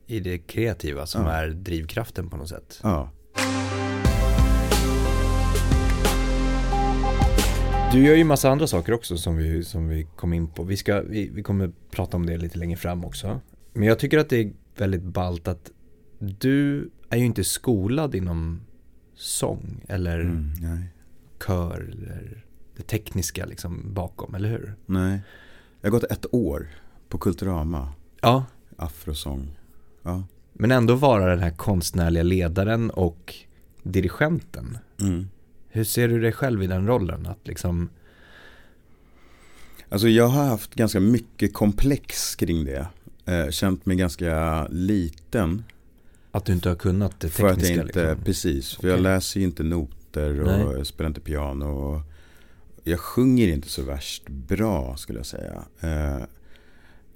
i 0.06 0.20
det 0.20 0.38
kreativa 0.38 1.06
som 1.06 1.22
Ja. 1.22 1.30
är 1.32 1.48
drivkraften 1.48 2.30
på 2.30 2.36
något 2.36 2.48
sätt. 2.48 2.80
Ja. 2.82 3.10
Du 7.92 8.04
gör 8.06 8.14
ju 8.16 8.24
massa 8.24 8.50
andra 8.50 8.66
saker 8.66 8.92
också 8.92 9.16
som 9.16 9.36
vi, 9.36 9.64
som 9.64 9.88
vi 9.88 10.06
kom 10.16 10.32
in 10.32 10.48
på. 10.48 10.62
Vi, 10.62 10.76
ska, 10.76 11.00
vi, 11.00 11.28
vi 11.34 11.42
kommer 11.42 11.72
prata 11.90 12.16
om 12.16 12.26
det 12.26 12.36
lite 12.36 12.58
längre 12.58 12.76
fram 12.76 13.04
också. 13.04 13.40
Men 13.72 13.88
jag 13.88 13.98
tycker 13.98 14.18
att 14.18 14.28
det 14.28 14.36
är 14.40 14.52
väldigt 14.76 15.02
ballt 15.02 15.48
att 15.48 15.70
du 16.18 16.90
är 17.14 17.18
ju 17.18 17.24
inte 17.26 17.44
skolad 17.44 18.14
inom 18.14 18.60
sång 19.14 19.80
eller 19.88 20.20
Mm, 20.20 20.84
kör 21.46 21.80
eller 21.92 22.44
det 22.76 22.82
tekniska 22.82 23.46
liksom 23.46 23.94
bakom, 23.94 24.34
eller 24.34 24.48
hur? 24.48 24.74
nej. 24.86 25.20
Jag 25.80 25.90
har 25.90 26.00
gått 26.00 26.10
ett 26.10 26.34
år 26.34 26.68
på 27.08 27.18
Kulturama. 27.18 27.88
Ja. 28.20 28.44
Afrosång. 28.76 29.58
Ja. 30.02 30.22
Men 30.52 30.70
ändå 30.70 30.94
vara 30.94 31.30
den 31.30 31.38
här 31.38 31.50
konstnärliga 31.50 32.22
ledaren 32.22 32.90
och 32.90 33.34
dirigenten. 33.82 34.78
Mm. 35.00 35.28
Hur 35.68 35.84
ser 35.84 36.08
du 36.08 36.20
dig 36.20 36.32
själv 36.32 36.62
i 36.62 36.66
den 36.66 36.86
rollen? 36.86 37.26
Att 37.26 37.46
liksom, 37.46 37.88
Alltså 39.88 40.08
jag 40.08 40.26
har 40.28 40.44
haft 40.44 40.74
ganska 40.74 41.00
mycket 41.00 41.54
komplex 41.54 42.34
kring 42.36 42.64
det. 42.64 42.86
Eh, 43.24 43.50
känt 43.50 43.86
mig 43.86 43.96
ganska 43.96 44.66
liten. 44.70 45.64
Att 46.34 46.44
du 46.44 46.52
inte 46.52 46.68
har 46.68 46.76
kunnat 46.76 47.20
det 47.20 47.28
För 47.28 47.46
att 47.46 47.54
tekniska 47.54 47.76
jag 47.76 47.86
inte, 47.86 48.08
liksom. 48.08 48.24
precis. 48.24 48.70
För 48.70 48.78
Okej. 48.80 48.90
jag 48.90 49.00
läser 49.00 49.40
ju 49.40 49.46
inte 49.46 49.62
noter 49.62 50.40
och 50.40 50.74
Nej. 50.74 50.84
spelar 50.84 51.08
inte 51.08 51.20
piano. 51.20 51.66
Och 51.66 52.02
jag 52.82 53.00
sjunger 53.00 53.48
inte 53.48 53.68
så 53.68 53.82
värst 53.82 54.28
bra 54.28 54.96
skulle 54.96 55.18
jag 55.18 55.26
säga. 55.26 55.64
Eh, 55.80 56.22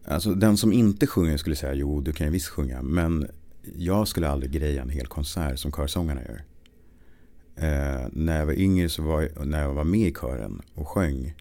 alltså 0.05 0.35
den 0.35 0.57
som 0.57 0.73
inte 0.73 1.07
sjunger 1.07 1.37
skulle 1.37 1.57
säga 1.57 1.75
jo 1.75 2.01
du 2.01 2.13
kan 2.13 2.27
ju 2.27 2.33
visst 2.33 2.49
sjunga. 2.49 2.83
Men 2.83 3.29
jag 3.77 4.09
skulle 4.09 4.29
aldrig 4.29 4.53
greja 4.53 4.83
en 4.83 4.91
hel 4.91 5.07
konsert 5.07 5.59
som 5.59 5.73
körsångarna 5.73 6.21
gör. 6.23 6.45
Eh, 7.57 8.09
när 8.13 8.39
jag 8.39 8.47
var 8.47 8.53
yngre 8.59 8.89
så 8.89 9.03
var 9.03 9.23
jag, 9.23 9.47
när 9.47 9.63
jag 9.63 9.75
var 9.75 9.85
med 9.85 10.09
i 10.09 10.15
kören 10.21 10.63
och 10.75 10.89
sjöng. 10.89 11.35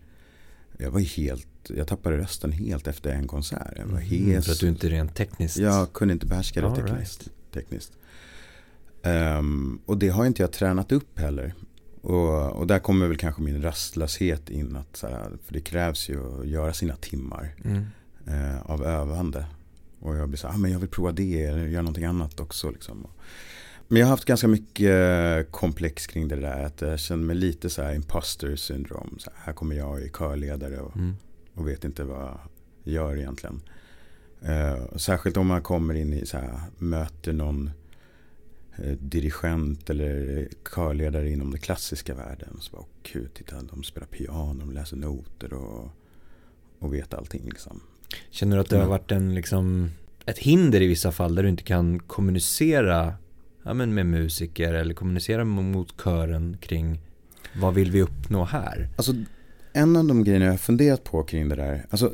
Jag 0.78 0.92
var 0.92 1.00
helt, 1.00 1.48
jag 1.68 1.88
tappade 1.88 2.18
rösten 2.18 2.52
helt 2.52 2.88
efter 2.88 3.10
en 3.10 3.28
konsert. 3.28 3.74
Jag 3.78 3.86
var 3.86 4.00
Mm, 4.00 4.32
hes. 4.32 4.46
För 4.46 4.52
att 4.52 4.60
du 4.60 4.68
inte 4.68 4.90
rent 4.90 5.16
tekniskt. 5.16 5.58
Jag 5.58 5.94
kunde 5.94 6.14
inte 6.14 6.26
behärska 6.26 6.62
det 6.62 6.68
All 6.68 6.76
tekniskt. 6.76 7.30
Tekniskt. 7.62 7.92
Ehm, 9.04 9.80
och 9.86 9.98
det 9.98 10.10
har 10.10 10.26
inte 10.26 10.42
jag 10.44 10.52
tränat 10.52 10.92
upp 10.92 11.20
heller. 11.20 11.54
Och, 12.02 12.52
och 12.52 12.68
där 12.68 12.80
kommer 12.80 13.08
väl 13.08 13.18
kanske 13.18 13.42
min 13.42 13.62
rastlöshet 13.62 14.50
in. 14.50 14.76
Att, 14.76 15.02
här, 15.02 15.32
för 15.46 15.54
det 15.54 15.62
krävs 15.62 16.10
ju 16.10 16.40
att 16.42 16.48
göra 16.48 16.74
sina 16.74 16.96
timmar 16.96 17.56
Mm. 17.66 17.86
eh, 18.28 18.62
av 18.72 18.84
övande. 18.86 19.46
Och 20.00 20.16
jag 20.16 20.30
blir 20.30 20.38
så 20.38 20.48
här, 20.48 20.54
ah, 20.56 20.58
men 20.58 20.72
jag 20.72 20.80
vill 20.80 20.90
prova 20.90 21.12
det 21.12 21.44
eller 21.44 21.66
göra 21.66 21.82
någonting 21.82 22.06
annat 22.06 22.40
också. 22.40 22.72
Liksom. 22.72 23.08
Men 23.88 24.00
jag 24.00 24.06
har 24.08 24.12
haft 24.12 24.26
ganska 24.26 24.48
mycket 24.48 24.90
eh, 24.92 25.52
komplex 25.52 26.08
kring 26.08 26.28
det 26.28 26.36
där. 26.36 26.64
Att 26.64 26.82
jag 26.82 27.00
känner 27.00 27.24
mig 27.24 27.36
lite 27.36 27.70
så 27.70 27.82
här 27.82 27.94
imposter 27.96 28.56
syndrom. 28.56 29.16
Så 29.20 29.30
här, 29.36 29.40
här 29.46 29.54
kommer 29.54 29.76
jag 29.76 30.02
i 30.02 30.10
körledare 30.14 30.80
och 30.80 30.96
Mm. 30.98 31.16
och 31.54 31.68
vet 31.68 31.84
inte 31.84 32.04
vad 32.04 32.22
jag 32.22 32.40
gör 32.94 33.16
egentligen. 33.18 33.62
Eh, 34.42 34.96
särskilt 34.96 35.38
om 35.38 35.48
man 35.48 35.62
kommer 35.62 35.94
in 35.94 36.14
i 36.14 36.26
så 36.26 36.38
här, 36.38 36.60
möter 36.78 37.34
någon 37.34 37.70
eh, 38.78 38.92
dirigent 39.00 39.90
eller 39.90 40.48
körledare 40.76 41.30
inom 41.32 41.52
den 41.52 41.60
klassiska 41.62 42.16
världen. 42.16 42.58
Så 42.60 42.72
bara, 42.72 42.82
åh 42.82 42.88
gud, 43.14 43.34
titta, 43.34 43.62
de 43.62 43.84
spelar 43.84 44.08
piano, 44.08 44.54
de 44.60 44.72
läser 44.72 44.98
noter 44.98 45.54
och, 45.54 45.90
och 46.80 46.94
vet 46.94 47.14
allting 47.14 47.46
liksom. 47.46 47.80
Känner 48.30 48.56
du 48.56 48.62
att 48.62 48.70
det 48.70 48.76
har 48.76 48.84
Mm. 48.84 48.90
varit 48.92 49.12
en, 49.12 49.36
liksom, 49.36 49.90
ett 50.26 50.38
hinder 50.40 50.82
i 50.82 50.88
vissa 50.88 51.12
fall 51.12 51.36
där 51.36 51.44
du 51.44 51.50
inte 51.50 51.64
kan 51.64 52.00
kommunicera 52.00 53.14
ja, 53.64 53.74
men 53.74 53.94
med 53.94 54.06
musiker 54.06 54.74
eller 54.74 54.94
kommunicera 54.94 55.46
mot 55.46 56.02
kören 56.04 56.58
kring 56.62 57.00
vad 57.56 57.74
vill 57.74 57.92
vi 57.92 58.02
uppnå 58.02 58.46
här? 58.46 58.90
Alltså, 58.96 59.14
en 59.74 59.96
av 59.96 60.06
de 60.06 60.24
grejerna 60.24 60.46
jag 60.46 60.54
har 60.54 60.58
funderat 60.58 61.04
på 61.04 61.24
kring 61.24 61.50
det 61.50 61.56
där, 61.56 61.86
alltså 61.90 62.14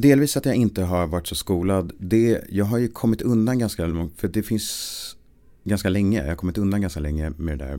delvis 0.00 0.36
att 0.36 0.46
jag 0.46 0.54
inte 0.54 0.82
har 0.82 1.06
varit 1.06 1.26
så 1.26 1.34
skolad, 1.34 1.92
det, 1.98 2.44
jag 2.48 2.64
har 2.64 2.78
ju 2.78 2.88
kommit 2.88 3.22
undan 3.22 3.58
ganska 3.58 3.86
långt, 3.86 4.20
för 4.20 4.28
det 4.28 4.42
finns 4.42 5.16
ganska 5.64 5.88
länge, 5.88 6.22
jag 6.22 6.28
har 6.28 6.36
kommit 6.36 6.58
undan 6.58 6.80
ganska 6.80 7.00
länge 7.00 7.30
med 7.30 7.58
det 7.58 7.64
där. 7.64 7.78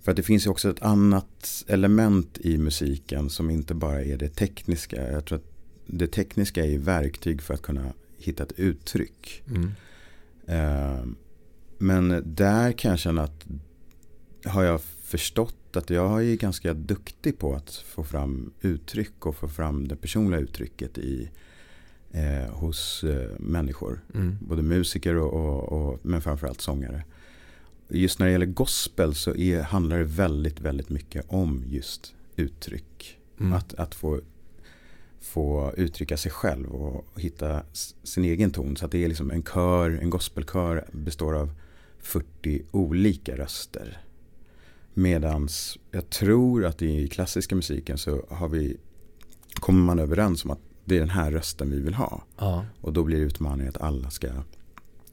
För 0.00 0.10
att 0.10 0.16
det 0.16 0.22
finns 0.22 0.46
ju 0.46 0.50
också 0.50 0.70
ett 0.70 0.82
annat 0.82 1.64
element 1.68 2.38
i 2.38 2.58
musiken 2.58 3.30
som 3.30 3.50
inte 3.50 3.74
bara 3.74 4.02
är 4.02 4.16
det 4.16 4.28
tekniska. 4.28 5.12
Jag 5.12 5.24
tror 5.24 5.38
att 5.38 5.52
det 5.86 6.06
tekniska 6.06 6.66
är 6.66 6.78
verktyg 6.78 7.42
för 7.42 7.54
att 7.54 7.62
kunna 7.62 7.92
hitta 8.18 8.42
ett 8.42 8.52
uttryck. 8.52 9.42
Mm. 9.48 9.70
Eh, 10.46 11.04
Men 11.78 12.22
där 12.26 12.72
kan 12.72 12.90
jag 12.90 12.98
känna 13.00 13.22
att 13.22 13.46
har 14.44 14.64
jag 14.64 14.80
förstått 14.80 15.76
att 15.76 15.90
jag 15.90 16.24
är 16.24 16.36
ganska 16.36 16.74
duktig 16.74 17.38
på 17.38 17.54
att 17.54 17.74
få 17.74 18.04
fram 18.04 18.52
uttryck 18.60 19.26
och 19.26 19.36
få 19.36 19.48
fram 19.48 19.88
det 19.88 19.96
personliga 19.96 20.40
uttrycket 20.40 20.98
i, 20.98 21.30
eh, 22.10 22.52
hos 22.52 23.04
eh, 23.04 23.30
människor. 23.38 24.00
Mm. 24.14 24.38
Både 24.40 24.62
musiker 24.62 25.16
och, 25.16 25.32
och, 25.32 25.72
och 25.72 25.98
men 26.02 26.22
framförallt 26.22 26.60
sångare. 26.60 27.04
Just 27.88 28.18
när 28.18 28.26
det 28.26 28.32
gäller 28.32 28.46
gospel 28.46 29.14
så 29.14 29.34
är, 29.34 29.62
handlar 29.62 29.98
det 29.98 30.04
väldigt, 30.04 30.60
väldigt 30.60 30.88
mycket 30.88 31.24
om 31.28 31.64
just 31.66 32.14
uttryck. 32.36 33.18
Mm. 33.40 33.52
Att, 33.52 33.74
att 33.74 33.94
få, 33.94 34.20
få 35.20 35.72
uttrycka 35.76 36.16
sig 36.16 36.30
själv 36.30 36.74
och 36.74 37.20
hitta 37.20 37.62
sin 38.02 38.24
egen 38.24 38.50
ton. 38.50 38.76
Så 38.76 38.84
att 38.84 38.92
det 38.92 39.04
är 39.04 39.08
liksom 39.08 39.30
en 39.30 39.42
kör, 39.42 39.90
en 39.90 40.10
gospelkör 40.10 40.88
består 40.92 41.34
av 41.34 41.52
40 41.98 42.62
olika 42.70 43.36
röster. 43.36 44.00
Medans 45.00 45.78
jag 45.90 46.10
tror 46.10 46.64
att 46.64 46.82
i 46.82 47.08
klassiska 47.08 47.54
musiken 47.54 47.98
så 47.98 48.26
har 48.30 48.48
vi, 48.48 48.76
kommer 49.54 49.84
man 49.84 49.98
överens 49.98 50.44
om 50.44 50.50
att 50.50 50.60
det 50.84 50.96
är 50.96 51.00
den 51.00 51.10
här 51.10 51.30
rösten 51.30 51.70
vi 51.70 51.80
vill 51.80 51.94
ha. 51.94 52.24
Ja. 52.38 52.64
Och 52.80 52.92
då 52.92 53.04
blir 53.04 53.18
utmaningen 53.18 53.68
att 53.68 53.80
alla 53.80 54.10
ska 54.10 54.28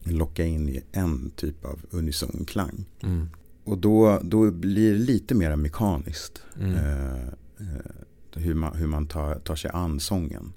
locka 0.04 0.46
in 0.46 0.70
i 0.70 0.84
en 0.92 1.32
typ 1.36 1.66
av 1.66 1.80
unison 1.92 2.46
klang. 2.48 2.86
Mm. 3.04 3.30
Och 3.64 3.78
då, 3.78 4.20
då 4.24 4.52
blir 4.52 4.94
det 4.94 5.00
lite 5.00 5.36
mer 5.36 5.56
mekaniskt. 5.56 6.42
Mm. 6.60 6.76
Eh, 6.76 7.28
eh, 7.60 7.96
hur 8.34 8.54
man, 8.54 8.76
hur 8.76 8.88
man 8.88 9.08
tar, 9.08 9.36
tar 9.36 9.56
sig 9.56 9.72
an 9.74 10.00
sången. 10.00 10.54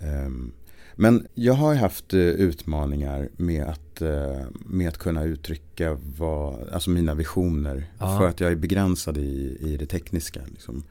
Ehm, 0.00 0.52
men 0.94 1.26
jag 1.34 1.54
har 1.54 1.74
haft 1.74 2.14
eh, 2.14 2.20
utmaningar 2.20 3.28
med 3.36 3.64
att, 3.64 3.89
eh, 4.02 4.46
med 4.52 4.88
att 4.88 4.98
kunna 4.98 5.24
uttrycka 5.24 5.98
vad, 6.18 6.68
alltså 6.68 6.90
mina 6.90 7.14
visioner. 7.14 7.90
Ja. 7.98 8.18
För 8.18 8.28
att 8.28 8.40
jag 8.40 8.52
är 8.52 8.56
begränsad 8.56 9.18
i, 9.18 9.56
i 9.60 9.76
det 9.76 9.86
tekniska. 9.86 10.40
Liksom. 10.50 10.82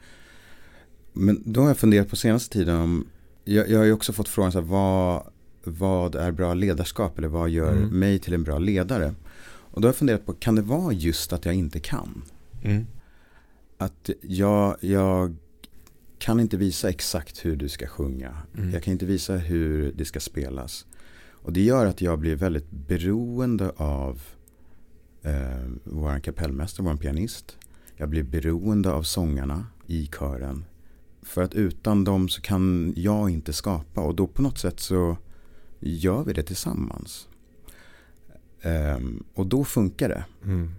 Men 1.13 1.43
då 1.45 1.61
har 1.61 1.67
jag 1.67 1.77
funderat 1.77 2.09
på 2.09 2.15
senaste 2.15 2.53
tiden 2.53 2.75
om, 2.75 3.07
jag, 3.43 3.69
jag 3.69 3.77
har 3.77 3.85
ju 3.85 3.93
också 3.93 4.13
fått 4.13 4.27
frågan 4.29 4.51
så 4.51 4.59
här, 4.59 4.65
vad, 4.67 5.23
vad 5.63 6.15
är 6.15 6.31
bra 6.31 6.53
ledarskap 6.53 7.17
eller 7.17 7.27
vad 7.27 7.49
gör 7.49 7.71
Mm. 7.71 7.99
mig 7.99 8.19
till 8.19 8.33
en 8.33 8.43
bra 8.43 8.59
ledare? 8.59 9.13
Och 9.71 9.81
då 9.81 9.85
har 9.87 9.89
jag 9.89 9.95
funderat 9.95 10.25
på, 10.25 10.33
kan 10.33 10.55
det 10.55 10.61
vara 10.61 10.93
just 10.93 11.33
att 11.33 11.45
jag 11.45 11.55
inte 11.55 11.79
kan? 11.79 12.21
Mm. 12.63 12.85
Att 13.77 14.09
jag, 14.21 14.77
jag 14.81 15.35
kan 16.17 16.39
inte 16.39 16.57
visa 16.57 16.89
exakt 16.89 17.45
hur 17.45 17.55
du 17.55 17.69
ska 17.69 17.87
sjunga. 17.87 18.37
Mm. 18.57 18.71
Jag 18.73 18.83
kan 18.83 18.91
inte 18.91 19.05
visa 19.05 19.37
hur 19.37 19.91
det 19.95 20.05
ska 20.05 20.19
spelas. 20.19 20.85
Och 21.41 21.53
det 21.53 21.61
gör 21.61 21.85
att 21.85 22.01
jag 22.01 22.19
blir 22.19 22.35
väldigt 22.35 22.71
beroende 22.71 23.71
av 23.77 24.21
eh, 25.21 25.69
vår 25.83 26.19
kapellmästare, 26.19 26.85
vår 26.85 26.95
pianist. 26.95 27.57
Jag 27.97 28.09
blir 28.09 28.23
beroende 28.23 28.91
av 28.91 29.03
sångarna 29.03 29.65
i 29.87 30.09
kören. 30.19 30.65
För 31.21 31.43
att 31.43 31.53
utan 31.53 32.03
dem 32.03 32.29
så 32.29 32.41
kan 32.41 32.93
jag 32.95 33.29
inte 33.29 33.53
skapa. 33.53 34.01
Och 34.01 34.15
då 34.15 34.27
på 34.27 34.41
något 34.41 34.57
sätt 34.57 34.79
så 34.79 35.17
gör 35.79 36.23
vi 36.23 36.33
det 36.33 36.43
tillsammans. 36.43 37.27
Ehm, 38.61 39.23
och 39.33 39.47
då 39.47 39.63
funkar 39.63 40.09
det. 40.09 40.25
Mm. 40.43 40.71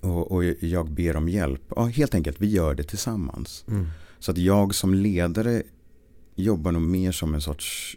Och, 0.00 0.32
och 0.32 0.44
jag 0.44 0.90
ber 0.90 1.16
om 1.16 1.28
hjälp. 1.28 1.62
Ja, 1.76 1.84
helt 1.84 2.14
enkelt, 2.14 2.40
vi 2.40 2.50
gör 2.50 2.74
det 2.74 2.82
tillsammans. 2.82 3.64
Mm. 3.68 3.86
Så 4.18 4.30
att 4.30 4.38
jag 4.38 4.74
som 4.74 4.94
ledare 4.94 5.62
jobbar 6.34 6.72
nog 6.72 6.82
mer 6.82 7.12
som 7.12 7.34
en 7.34 7.40
sorts 7.40 7.96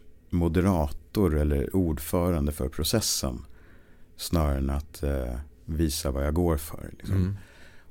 moderator 1.15 1.37
eller 1.41 1.75
ordförande 1.75 2.51
för 2.51 2.69
processen. 2.69 3.45
snarare 4.17 4.57
än 4.57 4.69
att 4.69 5.03
uh, 5.03 5.35
visa 5.65 6.11
vad 6.11 6.25
jag 6.25 6.33
går 6.33 6.57
för. 6.57 6.89
Liksom. 6.97 7.15
Mm. 7.15 7.35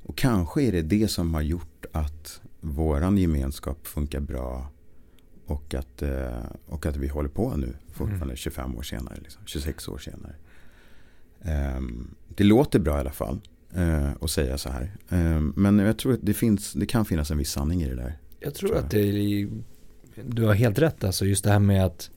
Och 0.06 0.16
kanske 0.16 0.62
är 0.62 0.72
det 0.72 0.82
det 0.82 1.08
som 1.10 1.34
har 1.34 1.42
gjort 1.42 1.86
att 1.92 2.40
våran 2.60 3.18
gemenskap 3.18 3.86
funkar 3.86 4.20
bra 4.20 4.70
och 5.46 5.74
att, 5.74 6.02
uh, 6.02 6.44
och 6.66 6.86
att 6.86 6.96
vi 6.96 7.08
håller 7.08 7.28
på 7.28 7.56
nu 7.56 7.76
fortfarande 7.92 8.24
Mm. 8.24 8.36
25 8.36 8.76
år 8.76 8.82
senare, 8.82 9.16
liksom, 9.22 9.42
26 9.46 9.88
år 9.88 9.98
senare. 9.98 10.34
Um, 11.76 12.14
det 12.36 12.44
låter 12.44 12.78
bra 12.78 12.96
i 12.96 13.00
alla 13.00 13.12
fall 13.12 13.40
uh, 13.76 14.10
att 14.20 14.30
säga 14.30 14.58
så 14.58 14.70
här. 14.70 14.96
Um, 15.08 15.52
men 15.56 15.78
jag 15.78 15.98
tror 15.98 16.12
att 16.14 16.20
det, 16.22 16.34
finns, 16.34 16.72
det 16.72 16.86
kan 16.86 17.04
finnas 17.04 17.30
en 17.30 17.38
viss 17.38 17.50
sanning 17.50 17.82
i 17.82 17.88
det 17.88 17.96
där. 17.96 18.18
Jag 18.40 18.54
tror 18.54 18.68
Tror 18.68 18.78
att 18.78 18.90
det 18.90 19.00
är, 19.00 19.48
du 20.24 20.44
har 20.44 20.54
helt 20.54 20.78
rätt 20.78 21.04
alltså 21.04 21.24
just 21.26 21.44
det 21.44 21.50
här 21.50 21.58
med 21.58 21.84
att 21.84 22.10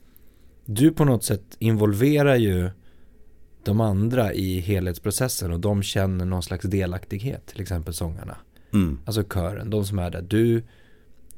du 0.70 0.92
på 0.92 1.04
något 1.04 1.24
sätt 1.24 1.56
involverar 1.58 2.36
ju 2.36 2.70
de 3.62 3.80
andra 3.80 4.32
i 4.32 4.60
helhetsprocessen 4.60 5.52
och 5.52 5.60
de 5.60 5.82
känner 5.82 6.24
någon 6.24 6.42
slags 6.42 6.64
delaktighet, 6.64 7.46
till 7.46 7.60
exempel 7.60 7.94
sångarna. 7.94 8.36
Mm. 8.72 8.98
Alltså 9.04 9.24
kören, 9.24 9.70
de 9.70 9.84
som 9.84 9.98
är 9.98 10.10
där. 10.10 10.22
Du 10.22 10.62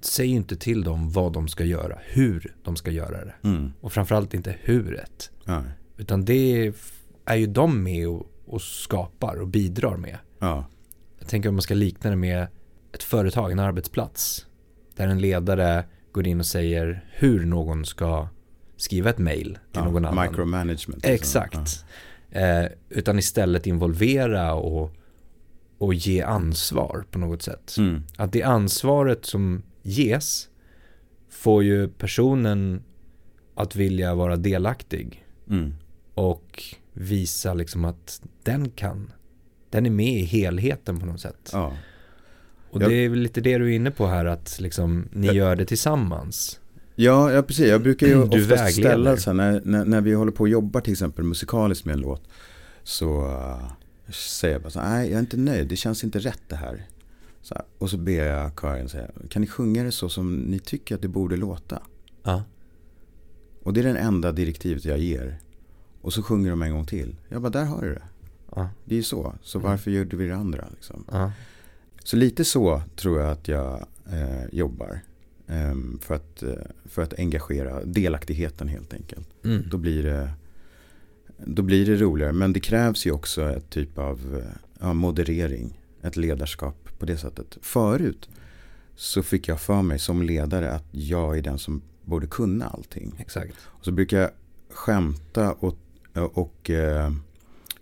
säger 0.01 0.35
inte 0.35 0.57
till 0.57 0.85
dem 0.85 1.11
vad 1.11 1.33
de 1.33 1.49
ska 1.49 1.65
göra, 1.65 1.99
hur 2.03 2.55
de 2.63 2.77
ska 2.77 2.91
göra 2.91 3.25
det. 3.25 3.35
Mm. 3.43 3.73
Och 3.81 3.93
framförallt 3.93 4.35
inte 4.35 4.57
huret. 4.63 5.31
Ja. 5.45 5.65
Utan 5.97 6.25
det 6.25 6.73
är 7.25 7.37
ju 7.37 7.47
de 7.47 7.83
med 7.83 8.09
och, 8.09 8.27
och 8.47 8.63
skapar 8.63 9.37
och 9.37 9.49
bidrar 9.49 9.97
med. 9.97 10.19
Ja. 10.39 10.67
Jag 11.19 11.29
tänker 11.29 11.49
om 11.49 11.55
man 11.55 11.63
ska 11.63 11.75
likna 11.75 12.11
det 12.11 12.17
med 12.17 12.47
ett 12.93 13.03
företag, 13.03 13.53
en 13.53 13.59
arbetsplats. 13.59 14.47
Där 14.97 15.09
en 15.09 15.21
ledare 15.21 15.85
går 16.13 16.27
in 16.27 16.41
och 16.41 16.47
säger 16.47 17.05
hur 17.11 17.47
någon 17.47 17.85
ska 17.85 18.29
skriva 18.81 19.11
ett 19.11 19.19
mail 19.19 19.59
till 19.73 19.83
någon 19.83 20.03
ja. 20.03 20.09
annan. 20.11 20.29
Micromanagement. 20.31 21.07
liksom. 21.07 21.13
Exakt. 21.15 21.85
Eh, 22.31 22.65
utan 22.89 23.19
istället 23.19 23.67
involvera 23.67 24.55
och, 24.55 24.93
och 25.79 25.95
ge 25.95 26.23
ansvar 26.23 27.05
på 27.11 27.19
något 27.19 27.43
sätt. 27.43 27.75
Ja. 27.77 27.83
Mm. 27.83 28.03
Att 28.17 28.33
det 28.33 28.43
ansvaret 28.43 29.25
som 29.27 29.63
ges 29.83 30.49
får 31.31 31.65
ju 31.65 31.89
personen 31.89 32.83
att 33.55 33.77
vilja 33.77 34.15
vara 34.15 34.37
delaktig 34.37 35.25
Mm. 35.51 35.75
och 36.15 36.63
visa 36.93 37.55
liksom 37.55 37.85
att 37.85 38.23
den 38.43 38.71
kan, 38.71 39.13
den 39.71 39.87
är 39.87 39.91
med 39.91 40.13
i 40.15 40.25
helheten 40.25 41.01
på 41.01 41.07
något 41.07 41.21
sätt. 41.21 41.51
Ja. 41.53 41.77
Och 42.71 42.81
det 42.81 42.95
är 42.95 43.09
väl 43.09 43.19
lite 43.19 43.41
det 43.41 43.59
du 43.59 43.65
är 43.73 43.77
inne 43.77 43.91
på 43.91 44.07
här 44.07 44.25
att 44.25 44.61
liksom 44.61 45.09
ni 45.13 45.27
Jag- 45.27 45.37
gör 45.37 45.57
det 45.57 45.65
tillsammans. 45.65 46.61
Ja, 47.03 47.33
ja, 47.33 47.43
precis. 47.43 47.67
Jag 47.69 47.83
brukar 47.83 48.07
ju 48.07 48.13
Du 48.15 48.21
oftast 48.23 48.51
vägleder. 48.51 48.71
ställa 48.91 49.17
så 49.17 49.31
här, 49.31 49.35
när, 49.37 49.61
när, 49.65 49.85
när 49.85 50.01
vi 50.01 50.13
håller 50.13 50.33
på 50.33 50.41
och 50.43 50.49
jobbar 50.49 50.81
till 50.81 50.93
exempel 50.93 51.25
musikaliskt 51.25 51.85
med 51.85 51.93
en 51.93 52.01
låt. 52.01 52.23
Så 52.83 53.27
uh, 53.27 53.73
säger 54.13 54.55
jag 54.55 54.63
bara 54.63 54.71
så 54.71 54.81
här, 54.81 54.91
nej 54.99 55.09
jag 55.09 55.17
är 55.17 55.21
inte 55.21 55.37
nöjd, 55.37 55.69
det 55.69 55.77
känns 55.77 56.05
inte 56.05 56.19
rätt 56.19 56.43
det 56.49 56.57
här. 56.57 56.87
Så 57.43 57.55
här, 57.55 57.65
och 57.79 57.91
så 57.91 57.97
ber 57.97 58.25
jag 58.27 58.61
kören 58.61 58.89
säga, 58.89 59.07
kan 59.29 59.43
ni 59.43 59.49
sjunga 59.49 59.83
det 59.85 59.93
så 59.93 60.09
som 60.09 60.37
ni 60.37 60.59
tycker 60.59 60.95
att 60.95 61.03
det 61.03 61.09
borde 61.09 61.37
låta? 61.37 61.83
Ja. 62.23 62.43
Och 63.63 63.73
det 63.73 63.81
är 63.81 63.85
den 63.85 63.97
enda 63.97 64.33
direktivet 64.33 64.85
jag 64.85 64.99
ger. 64.99 65.39
Och 66.01 66.13
så 66.13 66.23
sjunger 66.23 66.51
de 66.51 66.63
en 66.63 66.73
gång 66.73 66.87
till. 66.87 67.17
Jag 67.29 67.43
bara, 67.43 67.51
där 67.51 67.65
har 67.65 67.83
du 67.83 67.95
det. 67.95 68.03
Ja. 68.55 68.69
Det 68.85 68.95
är 68.95 68.97
ju 68.97 69.03
så. 69.03 69.35
Så 69.43 69.59
Mm. 69.59 69.71
varför 69.71 69.91
gör 69.91 70.05
vi 70.05 70.29
det 70.29 70.37
andra? 70.37 70.65
Liksom? 70.75 71.05
Så 72.05 72.17
lite 72.17 72.45
så 72.45 72.83
tror 72.97 73.21
jag 73.21 73.31
att 73.31 73.49
jag 73.49 73.87
eh, 74.13 74.45
jobbar. 74.53 75.01
Ehm, 75.51 75.99
för, 76.03 76.15
att, 76.15 76.43
eh, 76.43 76.55
för 76.85 77.03
att 77.03 77.19
engagera 77.19 77.85
delaktigheten 77.85 78.69
helt 78.69 78.95
enkelt. 78.95 79.29
Mm. 79.45 79.63
Då 79.71 79.77
blir 79.77 80.03
det, 80.03 80.31
då 81.37 81.63
blir 81.63 81.87
det 81.87 81.97
roligare. 81.97 82.33
Men 82.33 82.53
det 82.53 82.61
krävs 82.61 83.07
ju 83.07 83.13
också 83.13 83.51
ett 83.51 83.71
typ 83.71 83.99
av 83.99 84.43
eh, 84.45 84.59
ja, 84.81 84.93
moderering. 84.93 85.81
Ett 86.03 86.17
ledarskap 86.17 86.89
på 86.99 87.07
det 87.07 87.17
sättet. 87.17 87.59
Förut 87.63 88.29
så 88.97 89.23
fick 89.23 89.49
jag 89.49 89.61
för 89.61 89.83
mig 89.83 89.99
som 89.99 90.23
ledare 90.23 90.73
att 90.73 90.87
jag 90.91 91.39
är 91.39 91.43
den 91.43 91.59
som 91.59 91.83
borde 92.05 92.27
kunna 92.27 92.67
allting. 92.67 93.15
Exakt. 93.19 93.55
Och 93.65 93.85
så 93.85 93.93
brukar 93.93 94.19
jag 94.19 94.31
skämta 94.71 95.53
och, 95.53 95.77
och 96.15 96.71
eh, 96.71 97.13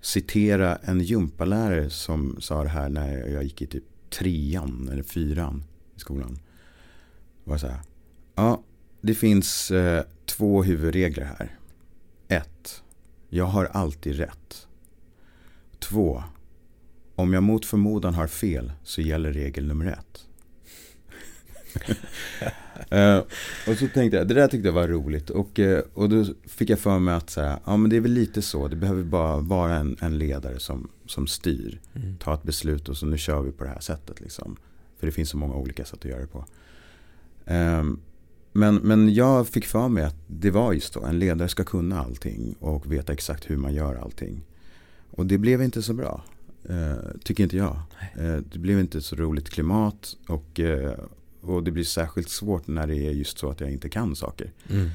citera 0.01 0.77
en 0.77 1.01
gympalärare 1.01 1.91
som 1.91 2.37
sa 2.41 2.63
det 2.63 2.69
här 2.69 2.89
när 2.89 3.29
jag 3.29 3.45
gick 3.45 3.63
i 3.63 3.67
typ 3.67 3.85
trean 4.11 4.89
eller 4.93 5.03
fyran 5.03 5.65
i 5.97 6.01
skolan. 6.01 6.39
Var 7.49 7.59
så 7.59 7.67
här. 7.67 7.81
Ja, 8.35 8.63
det 9.01 9.15
finns 9.15 9.71
eh, 9.71 10.05
två 10.27 10.63
huvudregler 10.63 11.25
här. 11.25 11.59
Ett, 12.29 12.83
jag 13.29 13.45
har 13.45 13.65
alltid 13.65 14.17
rätt. 14.17 14.67
Två, 15.79 16.23
om 17.15 17.33
jag 17.33 17.43
mot 17.43 17.67
förmodan 17.67 18.15
har 18.15 18.27
fel 18.27 18.73
så 18.83 19.01
gäller 19.01 19.33
regel 19.33 19.67
nummer 19.67 19.87
ett. 19.87 20.27
Eh, 22.91 23.19
och 23.69 23.77
så 23.79 23.89
tänkte 23.89 24.17
jag, 24.17 24.29
det 24.29 24.35
där 24.35 24.49
tyckte 24.49 24.69
jag 24.69 24.73
var 24.73 24.89
roligt. 24.89 25.31
Och, 25.31 25.59
eh, 25.59 25.83
och 25.95 26.09
då 26.09 26.25
fick 26.47 26.71
jag 26.71 26.79
för 26.79 26.99
mig 26.99 27.15
att 27.15 27.31
så 27.31 27.41
här, 27.41 27.59
ja 27.65 27.77
men 27.77 27.91
det 27.91 27.97
är 27.97 28.01
väl 28.01 28.13
lite 28.13 28.43
så. 28.43 28.69
Det 28.69 28.77
behöver 28.77 29.03
bara 29.03 29.37
vara 29.41 29.75
en, 29.75 29.97
en 30.01 30.19
ledare 30.19 30.59
som, 30.59 30.89
som 31.07 31.27
styr. 31.27 31.81
Mm. 31.95 32.17
Ta 32.19 32.35
ett 32.35 32.43
beslut 32.43 32.89
och 32.89 32.97
så 32.97 33.07
nu 33.07 33.19
kör 33.19 33.43
vi 33.43 33.53
på 33.53 33.65
det 33.65 33.71
här 33.71 33.81
sättet 33.81 34.21
liksom. 34.21 34.57
För 34.99 35.07
det 35.07 35.13
finns 35.13 35.31
så 35.31 35.37
många 35.37 35.55
olika 35.55 35.85
sätt 35.85 35.99
att 35.99 36.05
göra 36.05 36.21
det 36.21 36.27
på. 36.27 36.45
Ehm, 37.49 38.01
men, 38.53 38.75
men 38.75 39.15
jag 39.15 39.49
fick 39.49 39.65
för 39.67 39.89
mig 39.89 40.05
att 40.05 40.17
det 40.27 40.51
var 40.51 40.73
just 40.73 40.93
så. 40.93 41.05
En 41.05 41.19
ledare 41.19 41.49
ska 41.49 41.65
kunna 41.65 42.01
allting 42.01 42.55
och 42.61 42.93
veta 42.93 43.13
exakt 43.13 43.51
hur 43.51 43.57
man 43.57 43.75
gör 43.75 43.95
allting. 43.95 44.41
Och 45.11 45.27
det 45.27 45.39
blev 45.39 45.63
inte 45.63 45.83
så 45.83 45.95
bra. 45.95 46.23
eh, 46.69 46.95
tycker 47.25 47.43
inte 47.43 47.57
jag. 47.57 47.77
Eh, 48.17 48.37
det 48.53 48.59
blev 48.59 48.81
inte 48.81 49.01
så 49.01 49.17
roligt 49.17 49.51
klimat. 49.51 50.17
Och, 50.29 50.61
eh, 50.61 50.93
och 51.41 51.65
det 51.65 51.71
blir 51.71 51.85
särskilt 51.85 52.29
svårt 52.29 52.67
när 52.67 52.87
det 52.87 52.97
är 52.97 53.11
just 53.11 53.39
så 53.39 53.51
att 53.51 53.61
jag 53.61 53.71
inte 53.71 53.89
kan 53.89 54.17
saker. 54.17 54.53
Mm. 54.71 54.91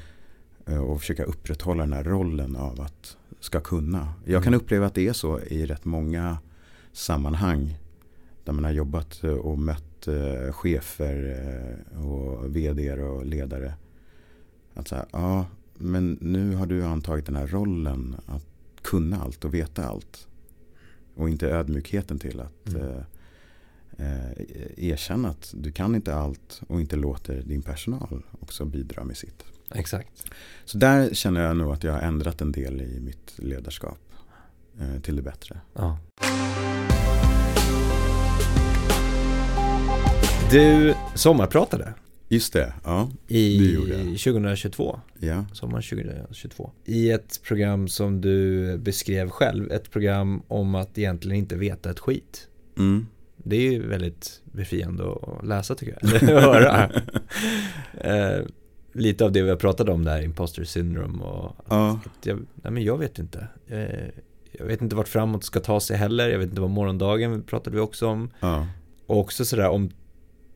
Och 0.82 1.00
försöka 1.00 1.24
upprätthålla 1.24 1.82
den 1.82 1.92
här 1.92 2.04
rollen 2.04 2.56
av 2.56 2.80
att 2.80 3.16
ska 3.40 3.60
kunna. 3.60 4.12
Jag 4.24 4.42
kan 4.42 4.54
Mm. 4.54 4.60
uppleva 4.64 4.86
att 4.86 4.94
det 4.94 5.08
är 5.08 5.12
så 5.12 5.40
i 5.40 5.66
rätt 5.66 5.84
många 5.84 6.38
sammanhang. 6.92 7.78
Där 8.44 8.52
man 8.52 8.64
har 8.64 8.70
jobbat 8.72 9.24
och 9.24 9.58
mött 9.58 9.93
eh, 10.08 10.52
chefer 10.52 11.36
eh, 11.92 12.06
och 12.06 12.56
vd 12.56 12.92
och 12.92 13.26
ledare. 13.26 13.74
Att 14.74 14.88
säga, 14.88 15.06
ja 15.12 15.46
men 15.74 16.18
nu 16.20 16.54
har 16.54 16.66
du 16.66 16.84
antagit 16.84 17.26
den 17.26 17.36
här 17.36 17.46
rollen 17.46 18.16
att 18.26 18.46
kunna 18.82 19.22
allt 19.22 19.44
och 19.44 19.54
veta 19.54 19.84
allt. 19.86 20.28
Och 21.14 21.28
inte 21.28 21.48
ödmjukheten 21.48 22.18
till 22.18 22.40
att 22.40 22.68
Mm. 22.68 22.82
eh, 22.82 23.00
eh, 23.98 24.84
erkänna 24.88 25.28
att 25.28 25.54
du 25.56 25.72
kan 25.72 25.94
inte 25.94 26.14
allt 26.14 26.60
och 26.68 26.80
inte 26.80 26.96
låter 26.96 27.42
din 27.42 27.62
personal 27.62 28.22
också 28.40 28.64
bidra 28.64 29.04
med 29.04 29.16
sitt. 29.16 29.44
Exakt. 29.74 30.24
Så 30.64 30.78
där 30.78 31.14
känner 31.14 31.40
jag 31.40 31.56
nog 31.56 31.72
att 31.72 31.84
jag 31.84 31.92
har 31.92 32.00
ändrat 32.00 32.40
en 32.40 32.52
del 32.52 32.82
i 32.82 33.00
mitt 33.00 33.34
ledarskap 33.38 33.98
eh, 34.80 35.00
till 35.00 35.16
det 35.16 35.22
bättre. 35.22 35.60
Ja. 35.74 35.98
Du 40.54 40.94
sommarpratade 41.14 41.94
Just 42.28 42.52
det, 42.52 42.72
ja. 42.84 43.10
i 43.28 43.58
Det 43.58 43.64
gjorde 43.64 43.90
jag. 43.90 43.98
2022, 43.98 45.00
ja. 45.18 45.44
sommaren 45.52 45.82
2022. 45.82 46.70
I 46.84 47.10
ett 47.10 47.40
program 47.42 47.88
som 47.88 48.20
du 48.20 48.78
beskrev 48.78 49.30
själv, 49.30 49.72
ett 49.72 49.90
program 49.90 50.42
om 50.48 50.74
att 50.74 50.98
egentligen 50.98 51.38
inte 51.38 51.56
veta 51.56 51.90
ett 51.90 51.98
skit. 51.98 52.48
Mm. 52.78 53.06
Det 53.36 53.56
är 53.56 53.72
ju 53.72 53.86
väldigt 53.86 54.42
befriande 54.44 55.04
att 55.12 55.46
läsa 55.46 55.74
tycker 55.74 55.98
jag, 56.00 56.22
eller 56.22 56.40
höra. 56.40 56.90
eh, 58.00 58.44
lite 58.92 59.24
av 59.24 59.32
det 59.32 59.42
vi 59.42 59.50
har 59.50 59.56
pratat 59.56 59.88
om 59.88 60.04
där, 60.04 60.22
imposter 60.22 60.64
syndrome 60.64 61.24
och 61.24 61.56
ja. 61.68 62.00
jag, 62.22 62.38
nej 62.54 62.72
men 62.72 62.84
jag 62.84 62.98
vet 62.98 63.18
inte. 63.18 63.46
Eh, 63.66 64.08
jag 64.52 64.66
vet 64.66 64.82
inte 64.82 64.96
vart 64.96 65.08
framåt 65.08 65.44
ska 65.44 65.60
ta 65.60 65.80
sig 65.80 65.96
heller, 65.96 66.28
jag 66.28 66.38
vet 66.38 66.48
inte 66.48 66.60
vad 66.60 66.70
morgondagen 66.70 67.42
pratade 67.42 67.76
vi 67.76 67.82
också 67.82 68.06
om. 68.06 68.30
ja. 68.40 68.66
Och 69.06 69.18
också 69.18 69.44
sådär 69.44 69.68
om 69.68 69.90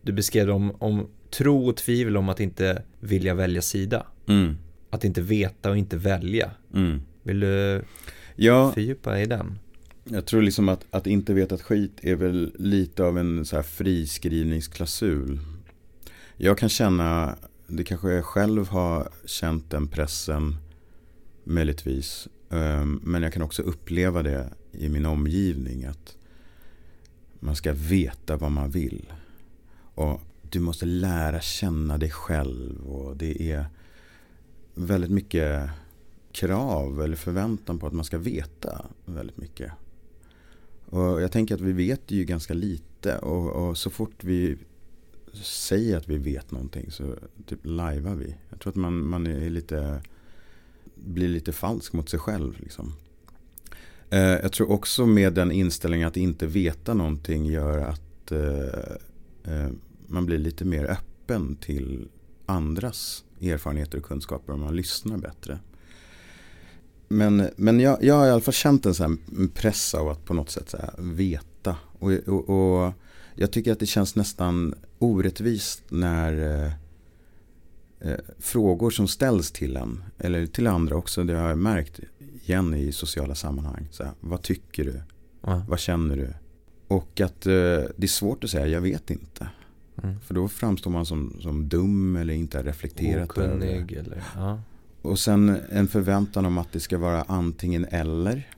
du 0.08 0.12
beskrev 0.14 0.50
om, 0.50 0.70
om 0.78 1.06
tro 1.30 1.68
och 1.68 1.76
tvivel 1.76 2.16
om 2.16 2.28
att 2.28 2.40
inte 2.40 2.82
vilja 3.00 3.34
välja 3.34 3.62
sida. 3.62 4.06
Mm. 4.26 4.56
Att 4.90 5.04
inte 5.04 5.20
veta 5.20 5.70
och 5.70 5.76
inte 5.78 5.96
välja. 5.96 6.50
Mm. 6.74 7.00
Vill 7.22 7.40
du 7.40 7.82
Ja, 8.36 8.72
fördjupa 8.72 9.20
i 9.20 9.26
den? 9.26 9.58
jag 10.04 10.26
tror 10.26 10.42
liksom 10.42 10.68
att, 10.68 10.84
att 10.90 11.06
inte 11.06 11.34
veta 11.34 11.54
ett 11.54 11.62
skit 11.62 11.92
är 12.02 12.14
väl 12.14 12.52
lite 12.58 13.04
av 13.04 13.18
en 13.18 13.44
så 13.44 13.56
här 13.56 13.62
friskrivningsklausul. 13.62 15.40
Jag 16.36 16.58
kan 16.58 16.68
känna, 16.68 17.36
det 17.66 17.84
kanske 17.84 18.12
jag 18.12 18.24
själv 18.24 18.68
har 18.68 19.08
känt 19.24 19.70
den 19.70 19.88
pressen 19.88 20.56
möjligtvis. 21.44 22.28
Ehm, 22.50 23.00
Men 23.04 23.22
jag 23.22 23.32
kan 23.32 23.42
också 23.42 23.62
uppleva 23.62 24.22
det 24.22 24.50
i 24.72 24.88
min 24.88 25.06
omgivning 25.06 25.84
att 25.84 26.16
man 27.40 27.56
ska 27.56 27.72
veta 27.72 28.36
vad 28.36 28.50
man 28.50 28.70
vill. 28.70 29.12
Och 29.98 30.20
du 30.50 30.60
måste 30.60 30.86
lära 30.86 31.40
känna 31.40 31.98
dig 31.98 32.10
själv 32.10 32.86
och 32.86 33.16
det 33.16 33.52
är 33.52 33.66
väldigt 34.74 35.10
mycket 35.10 35.70
krav 36.32 37.02
eller 37.02 37.16
förväntan 37.16 37.78
på 37.78 37.86
att 37.86 37.92
man 37.92 38.04
ska 38.04 38.18
veta 38.18 38.86
väldigt 39.04 39.36
mycket. 39.36 39.72
Och 40.86 41.22
jag 41.22 41.32
tänker 41.32 41.54
att 41.54 41.60
vi 41.60 41.72
vet 41.72 42.10
ju 42.10 42.24
ganska 42.24 42.54
lite 42.54 43.18
och, 43.18 43.68
och 43.68 43.78
så 43.78 43.90
fort 43.90 44.24
vi 44.24 44.56
säger 45.42 45.96
att 45.96 46.08
vi 46.08 46.18
vet 46.18 46.50
någonting 46.50 46.90
så 46.90 47.14
typ 47.46 47.60
lajvar 47.62 48.14
vi. 48.14 48.36
Jag 48.50 48.60
tror 48.60 48.70
att 48.70 48.76
man, 48.76 49.06
man 49.06 49.26
är 49.26 49.50
lite, 49.50 50.02
blir 50.94 51.28
lite 51.28 51.52
falsk 51.52 51.92
mot 51.92 52.08
sig 52.08 52.18
själv. 52.18 52.60
Liksom. 52.60 52.92
Eh, 54.10 54.20
jag 54.20 54.52
tror 54.52 54.70
också 54.70 55.06
med 55.06 55.32
den 55.32 55.52
inställningen 55.52 56.08
att 56.08 56.16
inte 56.16 56.46
veta 56.46 56.94
någonting 56.94 57.46
gör 57.46 57.78
att 57.78 58.32
eh, 58.32 59.54
eh, 59.54 59.70
man 60.08 60.26
blir 60.26 60.38
lite 60.38 60.64
mer 60.64 60.84
öppen 60.84 61.56
till 61.56 62.08
andras 62.46 63.24
erfarenheter 63.40 63.98
och 63.98 64.04
kunskaper 64.04 64.52
om 64.52 64.60
man 64.60 64.76
lyssnar 64.76 65.18
bättre. 65.18 65.58
Men, 67.08 67.50
men 67.56 67.80
jag, 67.80 68.04
jag 68.04 68.14
har 68.14 68.26
i 68.26 68.30
alla 68.30 68.40
fall 68.40 68.54
känt 68.54 68.86
en 68.86 68.94
sån 68.94 69.18
press 69.54 69.94
av 69.94 70.08
att 70.08 70.24
på 70.24 70.34
något 70.34 70.50
sätt 70.50 70.70
så 70.70 70.78
veta. 70.98 71.76
Och, 71.98 72.12
och, 72.12 72.48
och, 72.48 72.92
jag 73.34 73.50
tycker 73.50 73.72
att 73.72 73.80
det 73.80 73.86
känns 73.86 74.16
nästan 74.16 74.74
orättvist 74.98 75.82
när 75.88 76.64
eh, 76.64 76.72
eh, 78.00 78.18
frågor 78.38 78.90
som 78.90 79.08
ställs 79.08 79.50
till 79.50 79.76
en, 79.76 80.04
eller 80.18 80.46
till 80.46 80.66
andra 80.66 80.96
också, 80.96 81.24
det 81.24 81.34
har 81.34 81.48
jag 81.48 81.58
märkt 81.58 82.00
igen 82.44 82.74
i 82.74 82.92
sociala 82.92 83.34
sammanhang. 83.34 83.88
Så 83.90 84.04
här, 84.04 84.12
vad 84.20 84.42
tycker 84.42 84.84
du? 84.84 85.02
Ja. 85.40 85.62
Vad 85.68 85.78
känner 85.78 86.16
du? 86.16 86.28
Och 86.88 87.20
att 87.20 87.46
eh, 87.46 87.52
det 87.96 88.02
är 88.02 88.06
svårt 88.06 88.44
att 88.44 88.50
säga, 88.50 88.66
jag 88.66 88.80
vet 88.80 89.10
inte. 89.10 89.48
Mm. 90.02 90.20
För 90.20 90.34
då 90.34 90.48
framstår 90.48 90.90
man 90.90 91.06
som, 91.06 91.36
som 91.40 91.68
dum 91.68 92.16
eller 92.16 92.34
inte 92.34 92.58
har 92.58 92.64
reflekterat 92.64 93.30
Okunnig 93.30 93.92
eller, 93.92 94.24
ja. 94.36 94.60
Och 95.02 95.18
sen 95.18 95.60
en 95.70 95.88
förväntan 95.88 96.46
om 96.46 96.58
att 96.58 96.72
det 96.72 96.80
ska 96.80 96.98
vara 96.98 97.22
antingen 97.22 97.84
eller. 97.84 98.48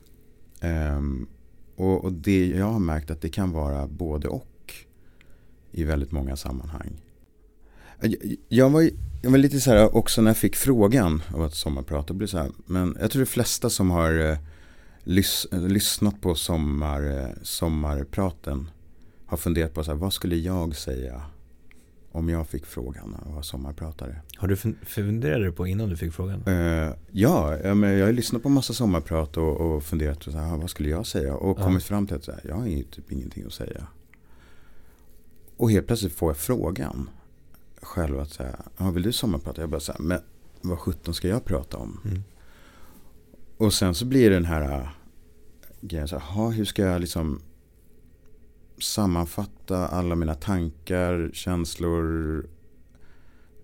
Um, 0.63 1.29
och, 1.77 2.05
och, 2.05 2.13
det 2.13 2.47
jag 2.47 2.67
har 2.67 2.79
märkt 2.79 3.11
att 3.11 3.21
det 3.21 3.29
kan 3.29 3.53
vara 3.53 3.87
både 3.87 4.29
och. 4.29 4.47
I 5.73 5.85
väldigt 5.85 6.13
många 6.13 6.37
sammanhang. 6.37 7.01
Jag, 8.01 8.15
jag, 8.49 8.71
var, 8.71 8.91
jag 9.23 9.31
var 9.31 9.39
lite 9.39 9.61
så 9.61 9.71
här 9.71 9.97
också 9.97 10.23
när 10.23 10.31
jag 10.31 10.37
fick 10.37 10.57
frågan 10.57 11.23
av 11.35 11.43
att 11.43 11.55
sommarprata. 11.55 12.15
Blev 12.15 12.27
så 12.27 12.39
här, 12.39 12.51
men 12.67 12.97
jag 13.01 13.11
tror 13.11 13.23
de 13.23 13.27
flesta 13.27 13.71
som 13.71 13.91
har 13.91 14.31
eh, 14.31 14.39
lys, 15.05 15.47
lyssnat 15.51 16.21
på 16.21 16.35
sommar, 16.35 17.19
eh, 17.19 17.29
sommarpraten 17.43 18.71
har 19.31 19.37
funderat 19.37 19.75
på 19.75 19.85
så 19.85 19.91
här, 19.91 19.99
vad 19.99 20.13
skulle 20.13 20.37
jag 20.37 20.77
säga 20.77 21.23
om 22.13 22.29
jag 22.29 22.49
fick 22.49 22.67
frågan 22.67 23.15
och 23.15 23.35
var 23.35 23.43
sommarpratare. 23.43 24.21
Har 24.37 24.49
du 24.49 24.57
funderat 24.85 25.57
på 25.57 25.67
innan 25.67 25.89
du 25.89 25.97
fick 25.97 26.13
frågan? 26.13 26.43
Uh, 26.49 26.95
ja, 27.11 27.57
jag, 27.57 27.77
men 27.77 27.99
jag 27.99 28.07
har 28.07 28.13
lyssnat 28.13 28.43
på 28.43 28.49
massa 28.49 28.73
sommarprat 28.73 29.37
och, 29.37 29.61
och 29.61 29.83
funderat 29.83 30.25
på 30.25 30.33
så 30.33 30.39
här, 30.39 30.57
vad 30.57 30.71
skulle 30.71 30.89
jag 30.89 31.07
säga? 31.07 31.35
Och 31.35 31.59
ja. 31.59 31.65
kommit 31.65 31.85
fram 31.85 32.07
till 32.07 32.17
att 32.17 32.25
så 32.25 32.33
här, 32.33 32.41
jag 32.49 32.55
har 32.55 32.83
typ 32.91 33.13
ingenting 33.13 33.45
att 33.47 33.53
säga. 33.53 33.87
Och 35.57 35.71
helt 35.71 35.87
plötsligt 35.87 36.13
får 36.13 36.31
jag 36.31 36.37
frågan 36.37 37.11
själv 37.83 38.21
att 38.21 38.31
säga, 38.31 38.57
vill 38.95 39.03
du 39.03 39.13
sommarprata? 39.13 39.61
Jag 39.61 39.71
bara 39.71 39.81
så 39.81 39.93
här, 39.93 40.01
men 40.01 40.21
vad 40.61 40.79
sjutton 40.79 41.15
ska 41.15 41.29
jag 41.29 41.45
prata 41.45 41.77
om? 41.77 42.01
Mm. 42.05 42.23
Och 43.57 43.73
sen 43.73 43.95
så 43.95 44.05
blir 44.05 44.31
det 44.31 44.37
den 44.37 44.45
här 44.45 44.81
äh, 44.81 44.89
grejen, 45.81 46.09
så 46.09 46.19
här, 46.19 46.51
hur 46.51 46.65
ska 46.65 46.83
jag 46.83 47.01
liksom 47.01 47.41
sammanfatta 48.83 49.87
alla 49.87 50.15
mina 50.15 50.35
tankar, 50.35 51.31
känslor 51.33 52.47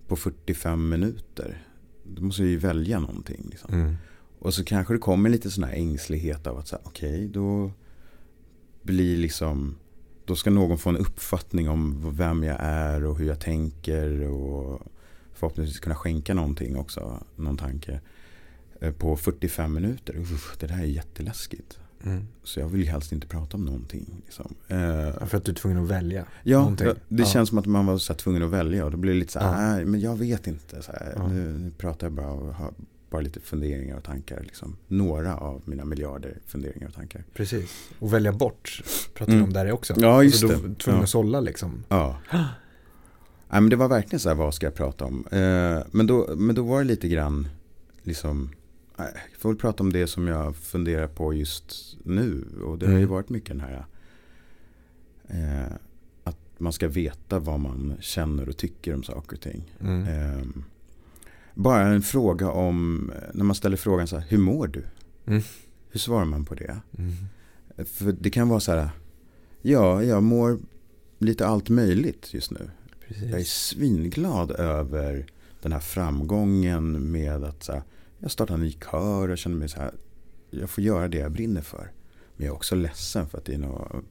på 0.07 0.15
45 0.15 0.89
minuter. 0.89 1.67
Då 2.03 2.21
måste 2.21 2.41
jag 2.41 2.51
ju 2.51 2.57
välja 2.57 2.99
någonting. 2.99 3.47
Liksom. 3.51 3.73
Mm. 3.73 3.95
Och 4.39 4.53
så 4.53 4.63
kanske 4.63 4.93
det 4.93 4.99
kommer 4.99 5.29
lite 5.29 5.51
sån 5.51 5.63
här 5.63 5.73
ängslighet 5.73 6.47
av 6.47 6.57
att 6.57 6.67
säga 6.67 6.81
okej, 6.83 7.15
okay, 7.15 7.27
då 7.27 7.71
blir 8.81 9.17
liksom 9.17 9.75
då 10.25 10.35
ska 10.35 10.49
någon 10.49 10.77
få 10.77 10.89
en 10.89 10.97
uppfattning 10.97 11.69
om 11.69 12.11
vem 12.15 12.43
jag 12.43 12.57
är 12.59 13.05
och 13.05 13.17
hur 13.17 13.27
jag 13.27 13.39
tänker 13.39 14.27
och 14.27 14.81
förhoppningsvis 15.33 15.79
kunna 15.79 15.95
skänka 15.95 16.33
någonting 16.33 16.77
också, 16.77 17.23
någon 17.35 17.57
tanke 17.57 18.01
eh, 18.81 18.93
på 18.93 19.17
45 19.17 19.73
minuter. 19.73 20.17
Uff, 20.17 20.57
det 20.59 20.67
där 20.67 20.77
är 20.77 20.85
jätteläskigt. 20.85 21.79
Mm. 22.03 22.27
Så 22.43 22.59
jag 22.59 22.67
vill 22.67 22.81
ju 22.81 22.87
helst 22.87 23.11
inte 23.11 23.27
prata 23.27 23.57
om 23.57 23.65
någonting. 23.65 24.21
Liksom. 24.25 24.55
Eh, 24.67 25.25
för 25.27 25.37
att 25.37 25.45
du 25.45 25.51
är 25.51 25.55
tvungen 25.55 25.83
att 25.83 25.89
välja? 25.89 26.25
Ja, 26.43 26.59
någonting. 26.59 26.87
det 27.07 27.23
ja. 27.23 27.25
känns 27.25 27.49
som 27.49 27.57
att 27.57 27.65
man 27.65 27.85
var 27.85 27.97
så 27.97 28.13
här, 28.13 28.17
tvungen 28.17 28.43
att 28.43 28.49
välja. 28.49 28.85
Och 28.85 28.91
då 28.91 28.97
blir 28.97 29.13
det 29.13 29.19
lite 29.19 29.31
så 29.31 29.39
här, 29.39 29.67
ja. 29.67 29.75
nej 29.75 29.85
men 29.85 29.99
jag 29.99 30.15
vet 30.15 30.47
inte. 30.47 30.81
Så 30.81 30.91
här, 30.91 31.13
ja. 31.15 31.27
nu, 31.27 31.57
nu, 31.57 31.71
pratar 31.77 32.07
jag 32.07 32.13
bara 32.13 32.31
och 32.31 32.53
har 32.53 32.73
bara 33.09 33.21
lite 33.21 33.39
funderingar 33.39 33.97
och 33.97 34.03
tankar. 34.03 34.41
Liksom. 34.41 34.77
Några 34.87 35.37
av 35.37 35.61
mina 35.65 35.85
miljarder 35.85 36.37
funderingar 36.45 36.87
och 36.87 36.93
tankar. 36.93 37.23
Precis, 37.33 37.89
och 37.99 38.13
välja 38.13 38.31
bort 38.31 38.83
pratar 39.13 39.33
mm. 39.33 39.43
om 39.43 39.53
där 39.53 39.71
också. 39.71 39.93
Ja, 39.97 40.23
just 40.23 40.43
alltså, 40.43 40.67
det. 40.67 40.75
tvungen 40.75 41.03
att 41.03 41.09
sålla 41.09 41.39
liksom. 41.39 41.83
Ja. 41.89 42.17
Nej, 43.49 43.61
men 43.61 43.69
det 43.69 43.75
var 43.75 43.87
verkligen 43.87 44.19
så 44.19 44.29
här, 44.29 44.35
vad 44.35 44.53
ska 44.53 44.65
jag 44.65 44.75
prata 44.75 45.05
om? 45.05 45.25
Eh, 45.31 45.83
men, 45.91 46.07
då, 46.07 46.35
men 46.37 46.55
då 46.55 46.63
var 46.63 46.77
det 46.77 46.87
lite 46.87 47.07
grann, 47.07 47.47
liksom, 48.03 48.49
jag 48.97 49.39
får 49.39 49.49
väl 49.49 49.57
prata 49.57 49.83
om 49.83 49.93
det 49.93 50.07
som 50.07 50.27
jag 50.27 50.55
funderar 50.55 51.07
på 51.07 51.33
just 51.33 51.97
nu. 52.03 52.45
Och 52.63 52.77
det 52.77 52.85
har 52.85 52.93
ju 52.93 52.99
mm. 52.99 53.09
varit 53.09 53.29
mycket 53.29 53.49
den 53.49 53.61
här 53.61 53.85
eh, 55.27 55.73
att 56.23 56.37
man 56.57 56.73
ska 56.73 56.87
veta 56.87 57.39
vad 57.39 57.59
man 57.59 57.97
känner 57.99 58.49
och 58.49 58.57
tycker 58.57 58.93
om 58.93 59.03
saker 59.03 59.35
och 59.35 59.41
ting. 59.41 59.73
Mm. 59.79 60.07
Eh, 60.07 60.45
bara 61.53 61.87
en 61.87 62.01
fråga 62.01 62.51
om, 62.51 63.11
när 63.33 63.43
man 63.43 63.55
ställer 63.55 63.77
frågan 63.77 64.07
så 64.07 64.17
här, 64.17 64.25
hur 64.29 64.37
mår 64.37 64.67
du? 64.67 64.83
Mm. 65.25 65.41
Hur 65.89 65.99
svarar 65.99 66.25
man 66.25 66.45
på 66.45 66.55
det? 66.55 66.77
Mm. 66.97 67.13
För 67.85 68.11
det 68.11 68.29
kan 68.29 68.49
vara 68.49 68.59
så 68.59 68.71
här, 68.71 68.89
ja, 69.61 70.03
jag 70.03 70.23
mår 70.23 70.59
lite 71.17 71.47
allt 71.47 71.69
möjligt 71.69 72.33
just 72.33 72.51
nu. 72.51 72.69
Precis. 73.07 73.29
Jag 73.29 73.39
är 73.39 73.43
svinglad 73.43 74.51
över 74.51 75.25
den 75.61 75.71
här 75.71 75.79
framgången 75.79 77.11
med 77.11 77.43
att 77.43 77.63
så 77.63 77.71
här, 77.71 77.83
jag 78.19 78.31
startar 78.31 78.53
en 78.53 78.61
ny 78.61 78.71
kör 78.71 79.29
och 79.29 79.37
känner 79.37 79.57
mig 79.57 79.69
så 79.69 79.79
här. 79.79 79.91
Jag 80.49 80.69
får 80.69 80.83
göra 80.83 81.07
det 81.07 81.17
jag 81.17 81.31
brinner 81.31 81.61
för. 81.61 81.91
Men 82.35 82.45
jag 82.45 82.53
är 82.53 82.55
också 82.55 82.75
ledsen 82.75 83.27
för 83.27 83.37
att 83.37 83.45
det 83.45 83.53
är 83.53 83.57
någon, 83.57 84.05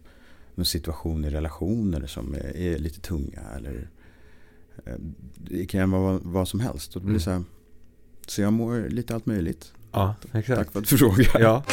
någon 0.54 0.66
situation 0.66 1.24
i 1.24 1.30
relationer 1.30 2.06
som 2.06 2.34
är, 2.34 2.56
är 2.56 2.78
lite 2.78 3.00
tunga. 3.00 3.40
Eller, 3.56 3.88
eh, 4.84 4.94
det 5.36 5.66
kan 5.66 5.90
vara 5.90 6.20
vad 6.22 6.48
som 6.48 6.60
helst. 6.60 6.96
Och 6.96 7.02
det 7.02 7.06
blir 7.06 7.14
mm. 7.14 7.20
så, 7.20 7.30
här, 7.30 7.42
så 8.26 8.42
jag 8.42 8.52
mår 8.52 8.88
lite 8.88 9.14
allt 9.14 9.26
möjligt. 9.26 9.72
Ja, 9.92 10.14
exakt. 10.32 10.58
Tack 10.58 10.72
för 10.72 10.80
att 10.80 10.88
du 10.88 10.98
frågar. 10.98 11.40
Ja. 11.40 11.64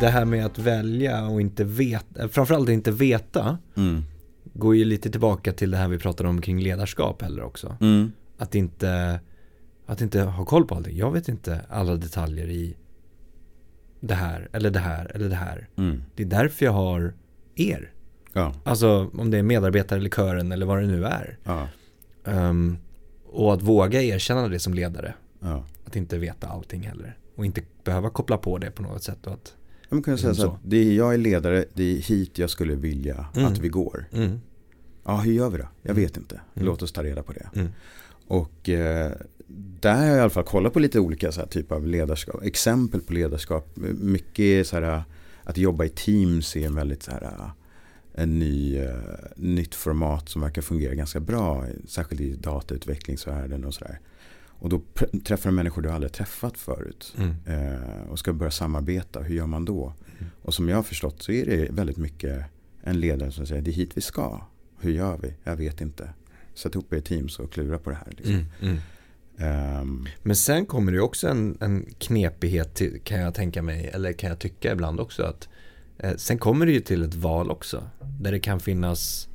Det 0.00 0.08
här 0.08 0.24
med 0.24 0.46
att 0.46 0.58
välja 0.58 1.26
och 1.26 1.40
inte 1.40 1.64
veta, 1.64 2.28
framförallt 2.28 2.68
inte 2.68 2.90
veta. 2.90 3.58
Mm 3.74 4.04
går 4.52 4.76
ju 4.76 4.84
lite 4.84 5.10
tillbaka 5.10 5.52
till 5.52 5.70
det 5.70 5.76
här 5.76 5.88
vi 5.88 5.98
pratade 5.98 6.28
om 6.28 6.40
kring 6.40 6.60
ledarskap 6.60 7.22
heller 7.22 7.42
också. 7.42 7.76
Mm. 7.80 8.12
Att 8.38 8.54
inte 8.54 9.20
att 9.86 10.00
inte 10.00 10.22
ha 10.22 10.44
koll 10.44 10.66
på 10.66 10.74
allting. 10.74 10.96
Jag 10.96 11.12
vet 11.12 11.28
inte 11.28 11.60
alla 11.68 11.96
detaljer 11.96 12.46
i 12.46 12.76
det 14.00 14.14
här 14.14 14.48
eller 14.52 14.70
det 14.70 14.78
här 14.78 15.12
eller 15.14 15.28
det 15.28 15.34
här. 15.34 15.68
Mm. 15.76 16.02
Det 16.14 16.22
är 16.22 16.26
därför 16.26 16.64
jag 16.64 16.72
har 16.72 17.14
er. 17.54 17.92
Ja. 18.32 18.54
Alltså 18.64 19.10
om 19.14 19.30
det 19.30 19.38
är 19.38 19.42
medarbetare 19.42 19.98
eller 19.98 20.10
kören 20.10 20.52
eller 20.52 20.66
vad 20.66 20.78
det 20.78 20.86
nu 20.86 21.04
är. 21.04 21.38
Ja. 21.44 21.68
Um, 22.24 22.78
och 23.26 23.54
att 23.54 23.62
våga 23.62 24.02
erkänna 24.02 24.48
det 24.48 24.58
som 24.58 24.74
ledare. 24.74 25.14
Ja. 25.40 25.64
Att 25.84 25.96
inte 25.96 26.18
veta 26.18 26.48
allting 26.48 26.82
heller. 26.82 27.16
Och 27.36 27.46
inte 27.46 27.62
behöva 27.84 28.10
koppla 28.10 28.38
på 28.38 28.58
det 28.58 28.70
på 28.70 28.82
något 28.82 29.02
sätt. 29.02 29.26
Och 29.26 29.32
att 29.32 29.54
man 29.92 30.02
kan 30.02 30.18
säga 30.18 30.34
så 30.34 30.46
att 30.46 30.60
det 30.64 30.76
är, 30.76 30.92
jag 30.92 31.14
är 31.14 31.18
ledare, 31.18 31.64
det 31.74 31.96
är 31.96 31.96
hit 31.96 32.38
jag 32.38 32.50
skulle 32.50 32.74
vilja 32.74 33.26
mm. 33.34 33.52
att 33.52 33.58
vi 33.58 33.68
går. 33.68 34.04
Mm. 34.12 34.40
Ja, 35.04 35.16
hur 35.16 35.32
gör 35.32 35.50
vi 35.50 35.58
då? 35.58 35.68
Jag 35.82 35.94
vet 35.94 36.16
inte. 36.16 36.40
Mm. 36.54 36.66
Låt 36.66 36.82
oss 36.82 36.92
ta 36.92 37.02
reda 37.02 37.22
på 37.22 37.32
det. 37.32 37.48
Mm. 37.54 37.68
Och 38.26 38.68
eh, 38.68 39.12
där 39.80 39.96
har 39.96 40.04
jag 40.04 40.16
i 40.16 40.20
alla 40.20 40.30
fall 40.30 40.44
kollat 40.44 40.72
på 40.72 40.78
lite 40.78 41.00
olika 41.00 41.32
så 41.32 41.40
här, 41.40 41.48
typer 41.48 41.74
av 41.74 41.86
ledarskap. 41.86 42.42
Exempel 42.42 43.00
på 43.00 43.12
ledarskap. 43.12 43.76
Mycket 43.98 44.66
så 44.66 44.76
här, 44.76 45.02
att 45.44 45.58
jobba 45.58 45.84
i 45.84 45.88
teams 45.88 46.56
är 46.56 46.66
en 46.66 46.74
väldigt 46.74 47.02
så 47.02 47.10
här, 47.10 47.50
en 48.14 48.38
ny, 48.38 48.80
uh, 48.80 48.94
nytt 49.36 49.74
format 49.74 50.28
som 50.28 50.42
verkar 50.42 50.62
fungera 50.62 50.94
ganska 50.94 51.20
bra. 51.20 51.66
Särskilt 51.86 52.20
i 52.20 52.34
datautvecklingsvärlden 52.34 53.64
och 53.64 53.74
sådär. 53.74 54.00
Och 54.62 54.68
då 54.68 54.82
träffar 55.24 55.50
du 55.50 55.56
människor 55.56 55.82
du 55.82 55.90
aldrig 55.90 56.12
träffat 56.12 56.58
förut. 56.58 57.14
Mm. 57.18 57.34
Eh, 57.46 58.10
och 58.10 58.18
ska 58.18 58.32
börja 58.32 58.50
samarbeta. 58.50 59.20
Hur 59.20 59.34
gör 59.34 59.46
man 59.46 59.64
då? 59.64 59.92
Mm. 60.18 60.30
Och 60.42 60.54
som 60.54 60.68
jag 60.68 60.76
har 60.76 60.82
förstått 60.82 61.22
så 61.22 61.32
är 61.32 61.46
det 61.46 61.70
väldigt 61.70 61.96
mycket 61.96 62.44
en 62.82 63.00
ledare 63.00 63.32
som 63.32 63.46
säger 63.46 63.62
det 63.62 63.70
är 63.70 63.72
hit 63.72 63.90
vi 63.94 64.00
ska. 64.00 64.40
Hur 64.80 64.92
gör 64.92 65.18
vi? 65.22 65.34
Jag 65.44 65.56
vet 65.56 65.80
inte. 65.80 66.10
Sätt 66.54 66.74
ihop 66.74 66.92
er 66.92 67.00
teams 67.00 67.38
och 67.38 67.52
klura 67.52 67.78
på 67.78 67.90
det 67.90 67.96
här. 67.96 68.12
Liksom. 68.16 68.46
Mm, 68.60 69.80
um, 69.80 70.08
Men 70.22 70.36
sen 70.36 70.66
kommer 70.66 70.92
det 70.92 71.00
också 71.00 71.28
en, 71.28 71.58
en 71.60 71.86
knepighet 71.98 72.74
till, 72.74 73.00
kan 73.04 73.20
jag 73.20 73.34
tänka 73.34 73.62
mig. 73.62 73.90
Eller 73.92 74.12
kan 74.12 74.30
jag 74.30 74.38
tycka 74.38 74.72
ibland 74.72 75.00
också. 75.00 75.22
att 75.22 75.48
eh, 75.98 76.16
Sen 76.16 76.38
kommer 76.38 76.66
det 76.66 76.72
ju 76.72 76.80
till 76.80 77.02
ett 77.02 77.14
val 77.14 77.50
också. 77.50 77.90
Där 78.20 78.32
det 78.32 78.40
kan 78.40 78.60
finnas 78.60 79.28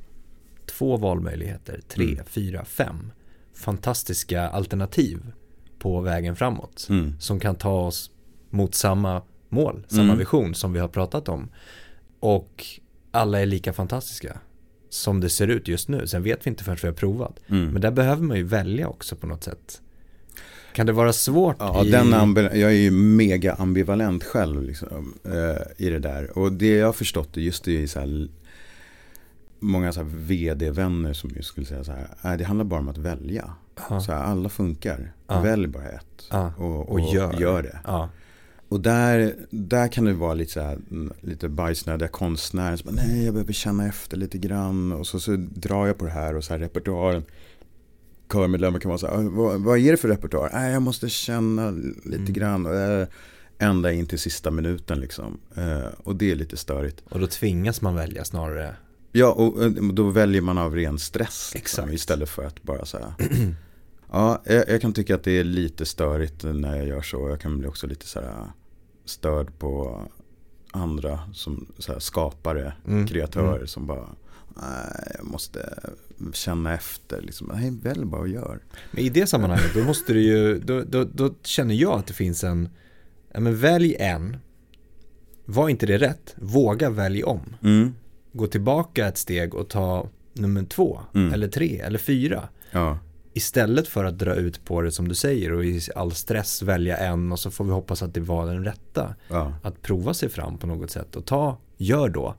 två 0.66 0.96
valmöjligheter. 0.96 1.80
Tre, 1.88 2.12
mm. 2.12 2.24
fyra, 2.24 2.64
fem 2.64 3.12
fantastiska 3.58 4.48
alternativ 4.48 5.20
på 5.78 6.00
vägen 6.00 6.36
framåt. 6.36 6.86
Mm. 6.90 7.14
Som 7.20 7.40
kan 7.40 7.54
ta 7.54 7.72
oss 7.80 8.10
mot 8.50 8.74
samma 8.74 9.22
mål, 9.48 9.84
samma 9.88 10.02
Mm. 10.02 10.18
vision 10.18 10.54
som 10.54 10.72
vi 10.72 10.78
har 10.80 10.88
pratat 10.88 11.28
om. 11.28 11.48
Och 12.20 12.64
alla 13.10 13.40
är 13.40 13.46
lika 13.46 13.72
fantastiska 13.72 14.38
som 14.90 15.20
det 15.20 15.30
ser 15.30 15.48
ut 15.48 15.68
just 15.68 15.88
nu. 15.88 16.06
Sen 16.06 16.22
vet 16.22 16.46
vi 16.46 16.48
inte 16.50 16.64
förrän 16.64 16.78
vi 16.82 16.88
har 16.88 16.94
provat. 16.94 17.40
Mm. 17.48 17.68
Men 17.70 17.82
där 17.82 17.90
behöver 17.90 18.22
man 18.22 18.36
ju 18.36 18.42
välja 18.42 18.88
också 18.88 19.16
på 19.16 19.26
något 19.26 19.44
sätt. 19.44 19.80
Kan 20.72 20.86
det 20.86 20.92
vara 20.92 21.12
svårt 21.12 21.56
Ja, 21.58 21.84
i... 21.84 21.90
den 21.90 22.14
ambi- 22.14 22.54
jag 22.56 22.70
är 22.70 22.76
ju 22.76 22.90
mega 22.90 23.52
ambivalent 23.54 24.24
själv 24.24 24.62
liksom, 24.62 25.14
eh, 25.24 25.86
i 25.86 25.90
det 25.90 25.98
där. 25.98 26.38
Och 26.38 26.52
det 26.52 26.68
jag 26.76 26.86
har 26.86 26.92
förstått 26.92 27.36
är 27.36 27.40
just 27.40 27.64
det 27.64 27.82
är 27.82 27.86
så 27.86 28.00
här, 28.00 28.28
många 29.60 29.92
så 29.92 30.02
vd-vänner 30.04 31.12
som 31.12 31.30
ju 31.30 31.42
skulle 31.42 31.66
säga 31.66 31.84
så 31.84 31.92
här, 31.92 32.08
"Nej, 32.22 32.38
det 32.38 32.44
handlar 32.44 32.64
bara 32.64 32.80
om 32.80 32.88
att 32.88 32.98
välja. 32.98 33.50
Ja, 33.90 34.00
Så 34.00 34.12
här, 34.12 34.22
alla 34.24 34.48
funkar, 34.48 35.12
Ja. 35.26 35.40
välj 35.40 35.66
bara 35.66 35.88
ett. 35.88 36.24
ja, 36.30 36.52
Och, 36.58 36.88
och 36.92 37.00
gör. 37.00 37.62
det. 37.62 37.78
ja, 37.84 38.08
Och 38.68 38.80
där, 38.80 39.34
där 39.50 39.88
kan 39.88 40.04
det 40.04 40.12
vara 40.12 40.34
lite 40.34 40.52
så 40.52 40.60
här, 40.60 40.78
mm, 40.90 41.12
lite 41.20 41.48
bajsnödiga 41.48 42.08
konstnärer 42.08 42.76
som 42.76 42.94
bara, 42.94 43.02
nej 43.06 43.24
jag 43.24 43.34
behöver 43.34 43.52
känna 43.52 43.86
efter 43.86 44.16
lite 44.16 44.38
grann. 44.38 44.92
Och 44.92 45.06
så, 45.06 45.20
så 45.20 45.36
drar 45.36 45.86
jag 45.86 45.98
på 45.98 46.04
det 46.04 46.10
här 46.10 46.36
och 46.36 46.44
så 46.44 46.52
här 46.52 46.60
repertoaren. 46.60 47.22
Körmedlemmar 48.32 48.78
kan 48.78 48.88
vara 48.88 48.98
så 48.98 49.06
här, 49.06 49.14
"Ah, 49.14 49.30
vad, 49.30 49.60
vad 49.60 49.78
är 49.78 49.90
det 49.90 49.96
för 49.96 50.08
repertoar? 50.08 50.50
Nej 50.52 50.72
jag 50.72 50.82
måste 50.82 51.08
känna 51.08 51.70
lite 51.70 52.16
Mm. 52.16 52.32
grann. 52.32 52.66
Och, 52.66 52.74
eh, 52.74 53.08
ända 53.58 53.92
in 53.92 54.06
till 54.06 54.18
sista 54.18 54.50
minuten 54.50 55.00
liksom. 55.00 55.38
Eh, 55.56 55.88
och 56.04 56.16
det 56.16 56.30
är 56.32 56.36
lite 56.36 56.56
störigt. 56.56 57.00
och 57.10 57.20
då 57.20 57.26
tvingas 57.26 57.80
man 57.80 57.94
välja 57.94 58.24
snarare. 58.24 58.74
Ja, 59.12 59.32
och 59.32 59.64
eh, 59.64 59.70
då 59.70 60.10
väljer 60.10 60.42
man 60.42 60.58
av 60.58 60.74
ren 60.74 60.98
stress. 60.98 61.50
Liksom, 61.54 61.92
istället 61.92 62.28
för 62.28 62.44
att 62.44 62.62
bara 62.62 62.84
så 62.84 62.98
här. 62.98 63.12
ja, 64.12 64.42
jag, 64.44 64.68
jag 64.68 64.80
kan 64.80 64.92
tycka 64.92 65.14
att 65.14 65.24
det 65.24 65.38
är 65.38 65.44
lite 65.44 65.86
störigt 65.86 66.44
när 66.44 66.76
jag 66.76 66.86
gör 66.86 67.02
så. 67.02 67.28
Jag 67.28 67.40
kan 67.40 67.58
bli 67.58 67.68
också 67.68 67.86
lite 67.86 68.06
så 68.06 68.20
här 68.20 68.52
störd 69.04 69.58
på 69.58 70.02
andra 70.70 71.20
som 71.32 71.66
så 71.78 71.92
här, 71.92 71.98
skapare, 71.98 72.72
Mm, 72.86 73.06
kreatörer 73.06 73.56
mm. 73.56 73.66
som 73.66 73.86
bara 73.86 74.08
Nej, 74.60 75.12
jag 75.18 75.26
måste 75.26 75.78
känna 76.32 76.74
efter. 76.74 77.20
Liksom. 77.20 77.50
Nej, 77.54 77.70
välj 77.82 78.04
bara 78.04 78.20
och 78.20 78.28
gör. 78.28 78.58
Men 78.90 79.04
i 79.04 79.08
det 79.08 79.26
sammanhanget, 79.26 79.74
då 79.74 79.84
måste 79.84 80.12
du 80.12 80.22
ju, 80.22 80.58
då, 80.58 80.82
då, 80.82 81.04
då 81.04 81.34
känner 81.42 81.74
jag 81.74 81.98
att 81.98 82.06
det 82.06 82.12
finns 82.12 82.44
en, 82.44 82.68
ja 83.32 83.40
men 83.40 83.56
välj 83.56 83.96
en, 83.98 84.36
var 85.44 85.68
inte 85.68 85.86
det 85.86 85.98
rätt, 85.98 86.34
våga 86.36 86.90
välj 86.90 87.24
om. 87.24 87.56
Mm. 87.62 87.94
Gå 88.32 88.46
tillbaka 88.46 89.06
ett 89.08 89.18
steg 89.18 89.54
och 89.54 89.68
ta 89.68 90.08
nummer 90.32 90.62
två, 90.64 91.00
Mm. 91.14 91.32
eller 91.32 91.48
tre, 91.48 91.78
eller 91.80 91.98
fyra. 91.98 92.48
Ja, 92.70 92.98
Istället 93.32 93.88
för 93.88 94.04
att 94.04 94.18
dra 94.18 94.34
ut 94.34 94.64
på 94.64 94.80
det 94.82 94.92
som 94.92 95.08
du 95.08 95.14
säger 95.14 95.52
och 95.52 95.64
i 95.64 95.80
all 95.94 96.12
stress 96.12 96.62
välja 96.62 96.96
en 96.96 97.32
och 97.32 97.38
så 97.38 97.50
får 97.50 97.64
vi 97.64 97.70
hoppas 97.70 98.02
att 98.02 98.14
det 98.14 98.20
var 98.20 98.46
den 98.46 98.64
rätta. 98.64 99.14
ja, 99.28 99.52
Att 99.62 99.82
prova 99.82 100.14
sig 100.14 100.28
fram 100.28 100.58
på 100.58 100.66
något 100.66 100.90
sätt 100.90 101.16
och 101.16 101.24
ta, 101.24 101.58
gör 101.76 102.08
då 102.08 102.34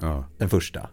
ja. 0.00 0.24
den 0.38 0.48
första. 0.48 0.88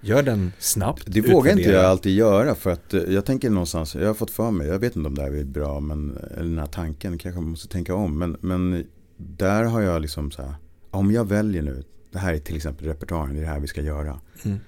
Gör 0.00 0.22
den 0.22 0.52
snabbt. 0.58 1.02
Det 1.06 1.20
vågar 1.20 1.52
inte 1.52 1.70
jag 1.70 1.84
alltid 1.84 2.14
göra 2.14 2.54
för 2.54 2.70
att 2.70 2.94
eh, 2.94 3.00
jag 3.02 3.24
tänker 3.24 3.50
någonstans, 3.50 3.94
jag 3.94 4.06
har 4.06 4.14
fått 4.14 4.30
för 4.30 4.50
mig, 4.50 4.66
jag 4.66 4.78
vet 4.78 4.96
inte 4.96 5.08
om 5.08 5.14
det 5.14 5.22
här 5.22 5.32
är 5.36 5.44
bra, 5.44 5.80
men 5.80 6.16
eller 6.16 6.48
den 6.50 6.58
här 6.58 6.66
tanken 6.66 7.18
kanske 7.18 7.40
man 7.40 7.50
måste 7.50 7.68
tänka 7.68 7.94
om. 7.94 8.18
Men, 8.18 8.36
men 8.40 8.86
där 9.16 9.64
har 9.64 9.80
jag 9.80 10.02
liksom 10.02 10.30
så 10.30 10.42
här, 10.42 10.54
om 10.90 11.12
jag 11.12 11.28
väljer 11.28 11.62
nu, 11.62 11.82
det 12.16 12.20
här 12.20 12.34
är 12.34 12.38
till 12.38 12.56
exempel 12.56 12.86
repertoaren, 12.86 13.34
det 13.34 13.40
är 13.40 13.42
det 13.42 13.48
här 13.48 13.60
vi 13.60 13.66
ska 13.66 13.80
göra. 13.82 14.20
Mm. 14.44 14.58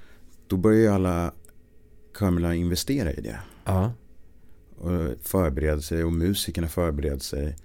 Då 0.46 0.56
börjar 0.56 0.78
ju 0.80 0.88
alla 0.88 1.32
körmedlemmar 2.18 2.54
investera 2.54 3.12
i 3.12 3.20
det. 3.20 3.38
Ja, 3.64 3.92
Och 4.78 4.90
förbereda 5.22 5.80
sig 5.82 6.04
och 6.04 6.12
musikerna 6.12 6.68
förbereder 6.68 7.18
sig. 7.18 7.56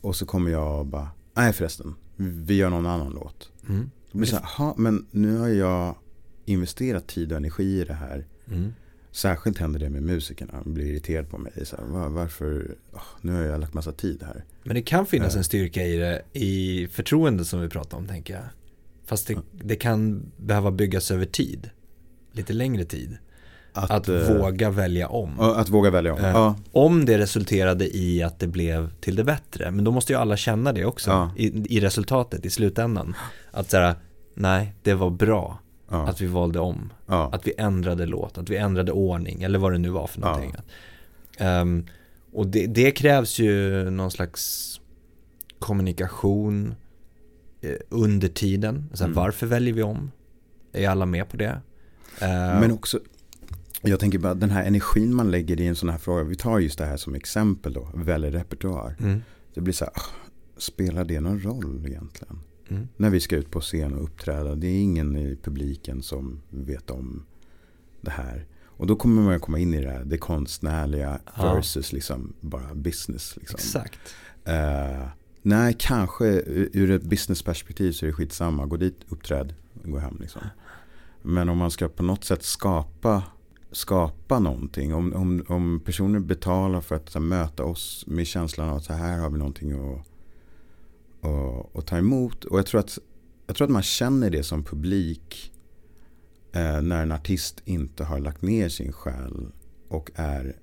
Och 0.00 0.16
så 0.16 0.26
kommer 0.26 0.50
jag 0.50 0.78
och 0.80 0.86
bara, 0.86 1.08
nej 1.34 1.52
förresten, 1.52 1.94
vi 2.16 2.54
gör 2.54 2.70
någon 2.70 2.86
annan 2.86 3.12
låt. 3.12 3.50
mm. 3.68 3.90
Då 4.12 4.18
blir 4.18 4.26
det 4.30 4.36
så 4.36 4.42
här, 4.42 4.48
"Jaha, 4.58 4.74
men 4.76 5.06
nu 5.10 5.36
har 5.38 5.48
jag 5.48 5.96
investerat 6.44 7.06
tid 7.06 7.32
och 7.32 7.36
energi 7.38 7.80
i 7.80 7.84
det 7.84 7.94
här. 7.94 8.26
Mm. 8.48 8.72
Särskilt 9.10 9.58
händer 9.58 9.80
det 9.80 9.90
med 9.90 10.02
musikerna. 10.02 10.52
De 10.64 10.74
blir 10.74 10.86
irriterade 10.86 11.28
på 11.28 11.38
mig. 11.38 11.52
Så 11.64 11.76
här, 11.76 11.84
"Va- 11.84 12.08
varför? 12.08 12.74
åh, 12.92 13.00
nu 13.20 13.32
har 13.32 13.40
jag 13.42 13.60
lagt 13.60 13.74
massa 13.74 13.92
tid 13.92 14.22
här. 14.22 14.44
Men 14.62 14.74
det 14.74 14.82
kan 14.82 15.06
finnas 15.06 15.36
en 15.36 15.44
styrka 15.44 15.82
i 15.82 15.96
det, 15.96 16.22
i 16.32 16.88
förtroende 16.88 17.44
som 17.44 17.60
vi 17.60 17.68
pratar 17.68 17.98
om 17.98 18.06
tänker 18.06 18.34
jag. 18.34 18.44
Fast 19.06 19.26
det, 19.26 19.36
det 19.52 19.76
kan 19.76 20.32
behöva 20.36 20.70
byggas 20.70 21.10
över 21.10 21.24
tid. 21.26 21.70
Lite 22.32 22.52
längre 22.52 22.84
tid. 22.84 23.16
Att, 23.72 24.08
eh, 24.08 24.36
våga 24.36 24.70
välja 24.70 25.08
om. 25.08 25.40
att 25.40 25.68
våga 25.68 25.90
välja 25.90 26.12
om. 26.12 26.18
Eh, 26.18 26.30
Ja, 26.30 26.56
Om 26.72 27.04
det 27.04 27.18
resulterade 27.18 27.96
i 27.96 28.22
att 28.22 28.38
det 28.38 28.46
blev 28.46 28.90
till 29.00 29.16
det 29.16 29.24
bättre. 29.24 29.70
Men 29.70 29.84
då 29.84 29.90
måste 29.90 30.12
ju 30.12 30.18
alla 30.18 30.36
känna 30.36 30.72
det 30.72 30.84
också. 30.84 31.10
Ja. 31.10 31.30
I, 31.36 31.76
I 31.76 31.80
resultatet, 31.80 32.44
i 32.46 32.50
slutändan. 32.50 33.14
Att 33.50 33.70
säga, 33.70 33.96
nej, 34.34 34.74
det 34.82 34.94
var 34.94 35.10
bra 35.10 35.58
ja, 35.90 36.08
att 36.08 36.20
vi 36.20 36.26
valde 36.26 36.58
om. 36.60 36.92
Att 37.32 37.46
vi 37.46 37.52
ändrade 37.58 38.06
låt, 38.06 38.38
att 38.38 38.50
vi 38.50 38.56
ändrade 38.56 38.92
ordning 38.92 39.42
eller 39.42 39.58
vad 39.58 39.72
det 39.72 39.78
nu 39.78 39.88
var 39.88 40.06
för 40.06 40.20
någonting. 40.20 40.54
Ehm, 41.38 41.86
och 42.32 42.46
det, 42.46 42.66
det 42.66 42.90
krävs 42.90 43.38
ju 43.38 43.90
någon 43.90 44.10
slags 44.10 44.70
kommunikation 45.58 46.74
under 47.88 48.28
tiden. 48.28 48.90
Så 48.92 48.98
här, 49.04 49.08
Mm. 49.10 49.16
Varför 49.16 49.46
väljer 49.46 49.74
vi 49.74 49.82
om? 49.82 50.10
Är 50.72 50.88
alla 50.88 51.06
med 51.06 51.28
på 51.28 51.36
det? 51.36 51.60
Ehm, 52.20 52.60
Men 52.60 52.70
också, 52.72 53.00
jag 53.82 54.00
tänker 54.00 54.18
bara 54.18 54.34
den 54.34 54.50
här 54.50 54.64
energin 54.64 55.14
man 55.14 55.30
lägger 55.30 55.60
i 55.60 55.66
en 55.66 55.76
sån 55.76 55.88
här 55.88 55.98
fråga. 55.98 56.22
Vi 56.22 56.34
tar 56.36 56.58
just 56.58 56.78
det 56.78 56.84
här 56.86 56.96
som 56.96 57.14
exempel 57.14 57.72
då, 57.72 57.88
väljer 57.94 58.30
repertoar. 58.30 58.96
mm, 59.00 59.20
Det 59.54 59.60
blir 59.60 59.74
så 59.74 59.84
här, 59.84 59.92
"Ah, 59.96 60.30
spelar 60.56 61.04
det 61.04 61.20
någon 61.20 61.40
roll 61.40 61.84
egentligen? 61.86 62.38
mm, 62.68 62.88
När 62.96 63.10
vi 63.10 63.20
ska 63.20 63.36
ut 63.36 63.50
på 63.50 63.60
scen 63.60 63.94
och 63.94 64.04
uppträda. 64.04 64.54
Det 64.54 64.66
är 64.66 64.80
ingen 64.82 65.16
i 65.16 65.36
publiken 65.42 66.02
som 66.02 66.40
vet 66.50 66.90
om 66.90 67.26
det 68.00 68.10
här. 68.10 68.46
Och 68.76 68.86
då 68.86 68.96
kommer 68.96 69.22
man 69.22 69.40
komma 69.40 69.58
in 69.58 69.74
i 69.74 69.80
det 69.80 69.90
här, 69.90 70.04
det 70.04 70.18
konstnärliga 70.18 71.20
Ja. 71.36 71.54
versus 71.54 71.92
liksom 71.92 72.32
bara 72.40 72.74
business. 72.74 73.36
Liksom. 73.36 73.56
exakt. 73.58 73.98
Eh, 74.44 75.06
nej, 75.44 75.76
kanske 75.78 76.26
ur 76.72 76.90
ett 76.90 77.02
businessperspektiv 77.02 77.92
så 77.92 78.04
är 78.04 78.06
det 78.06 78.12
skitsamma. 78.12 78.66
Gå 78.66 78.76
dit, 78.76 79.00
uppträd, 79.08 79.54
gå 79.84 79.98
hem 79.98 80.16
liksom. 80.20 80.42
Men 81.22 81.48
om 81.48 81.58
man 81.58 81.70
ska 81.70 81.88
på 81.88 82.02
något 82.02 82.24
sätt 82.24 82.42
skapa, 82.42 83.22
skapa 83.72 84.38
någonting. 84.38 84.94
Om, 84.94 85.12
om, 85.14 85.44
om 85.48 85.80
personer 85.84 86.20
betalar 86.20 86.80
för 86.80 86.94
att 86.96 87.10
så 87.10 87.18
här, 87.18 87.26
möta 87.26 87.64
oss 87.64 88.04
med 88.06 88.26
känslan 88.26 88.68
av 88.68 88.76
att 88.76 88.84
så 88.84 88.92
här 88.92 89.18
har 89.18 89.30
vi 89.30 89.38
någonting 89.38 89.72
att, 89.72 90.06
att, 91.20 91.76
att 91.76 91.86
ta 91.86 91.98
emot. 91.98 92.44
Och 92.44 92.58
jag 92.58 92.66
tror, 92.66 92.80
att, 92.80 92.98
jag 93.46 93.56
tror 93.56 93.64
att 93.64 93.72
man 93.72 93.82
känner 93.82 94.30
det 94.30 94.42
som 94.42 94.64
publik 94.64 95.52
eh, 96.52 96.82
när 96.82 97.02
en 97.02 97.12
artist 97.12 97.62
inte 97.64 98.04
har 98.04 98.18
lagt 98.18 98.42
ner 98.42 98.68
sin 98.68 98.92
själ 98.92 99.46
och 99.88 100.10
är 100.14 100.56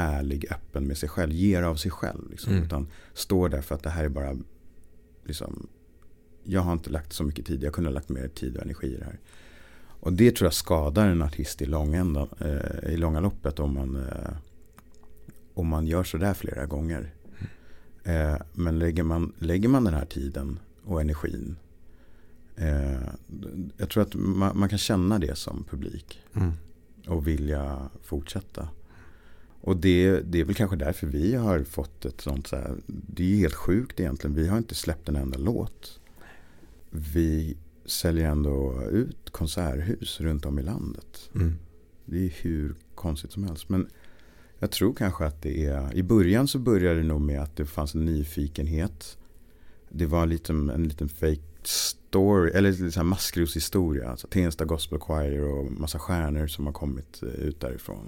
ärlig, 0.00 0.46
öppen 0.52 0.86
med 0.86 0.98
sig 0.98 1.08
själv, 1.08 1.32
ger 1.32 1.62
av 1.62 1.74
sig 1.76 1.90
själv. 1.90 2.30
Liksom, 2.30 2.52
Mm. 2.52 2.64
Utan 2.64 2.86
står 3.14 3.48
där 3.48 3.60
för 3.62 3.74
att 3.74 3.82
det 3.82 3.90
här 3.90 4.04
är 4.04 4.08
bara, 4.08 4.36
liksom, 5.24 5.66
jag 6.44 6.60
har 6.60 6.72
inte 6.72 6.90
lagt 6.90 7.12
så 7.12 7.24
mycket 7.24 7.46
tid, 7.46 7.62
jag 7.62 7.72
kunde 7.72 7.90
ha 7.90 7.94
lagt 7.94 8.08
mer 8.08 8.28
tid 8.28 8.56
och 8.56 8.62
energi 8.62 8.86
i 8.94 8.96
det 8.96 9.04
här. 9.04 9.18
Och 10.02 10.12
det 10.12 10.36
tror 10.36 10.46
jag 10.46 10.54
skadar 10.54 11.08
en 11.08 11.22
artist 11.22 11.62
i, 11.62 11.66
långändan, 11.66 12.28
eh, 12.40 12.92
i 12.92 12.96
långa 12.96 13.20
loppet 13.20 13.58
om 13.58 13.74
man, 13.74 13.96
eh, 13.96 14.32
om 15.54 15.66
man 15.68 15.86
gör 15.86 16.04
sådär 16.04 16.34
flera 16.34 16.66
gånger. 16.66 17.14
Eh, 18.04 18.36
men 18.52 18.78
lägger 18.78 19.02
man, 19.02 19.32
lägger 19.38 19.68
man 19.68 19.84
den 19.84 19.94
här 19.94 20.04
tiden 20.04 20.58
och 20.84 21.00
energin, 21.00 21.56
eh, 22.56 23.02
jag 23.76 23.88
tror 23.90 24.02
att 24.02 24.14
man, 24.14 24.58
man 24.58 24.68
kan 24.68 24.78
känna 24.78 25.18
det 25.18 25.38
som 25.38 25.64
publik 25.70 26.22
Mm. 26.34 26.52
och 27.06 27.26
vilja 27.28 27.88
fortsätta. 28.02 28.68
Och 29.60 29.76
det, 29.76 30.20
det 30.20 30.40
är 30.40 30.44
väl 30.44 30.54
kanske 30.54 30.76
därför 30.76 31.06
vi 31.06 31.34
har 31.34 31.64
fått 31.64 32.04
ett 32.04 32.20
sånt 32.20 32.46
så 32.46 32.56
här, 32.56 32.76
det 32.86 33.22
är 33.22 33.26
ju 33.26 33.36
helt 33.36 33.54
sjukt 33.54 34.00
egentligen, 34.00 34.36
vi 34.36 34.48
har 34.48 34.58
inte 34.58 34.74
släppt 34.74 35.08
en 35.08 35.16
enda 35.16 35.38
låt. 35.38 36.00
Vi 36.90 37.56
säljer 37.84 38.28
ändå 38.28 38.82
ut 38.90 39.30
konserthus 39.30 40.20
runt 40.20 40.46
om 40.46 40.58
i 40.58 40.62
landet. 40.62 41.30
Mm. 41.34 41.54
Det 42.04 42.24
är 42.24 42.32
hur 42.42 42.74
konstigt 42.94 43.32
som 43.32 43.44
helst. 43.44 43.68
Men 43.68 43.88
jag 44.58 44.70
tror 44.70 44.94
kanske 44.94 45.24
att 45.24 45.42
det 45.42 45.66
är, 45.66 45.94
i 45.94 46.02
början 46.02 46.48
så 46.48 46.58
började 46.58 47.00
det 47.00 47.06
nog 47.06 47.20
med 47.20 47.42
att 47.42 47.56
det 47.56 47.66
fanns 47.66 47.94
en 47.94 48.04
nyfikenhet. 48.04 49.18
Det 49.88 50.06
var 50.06 50.26
lite, 50.26 50.52
en 50.52 50.84
liten 50.88 51.08
fake 51.08 51.40
story, 51.62 52.50
eller 52.50 52.96
här 52.96 53.02
maskroshistoria. 53.02 54.10
Alltså 54.10 54.26
Tensta 54.26 54.64
Gospel 54.64 54.98
Choir 54.98 55.40
och 55.40 55.72
massa 55.72 55.98
stjärnor 55.98 56.46
som 56.46 56.66
har 56.66 56.72
kommit 56.72 57.22
eh, 57.22 57.28
ut 57.28 57.60
därifrån. 57.60 58.04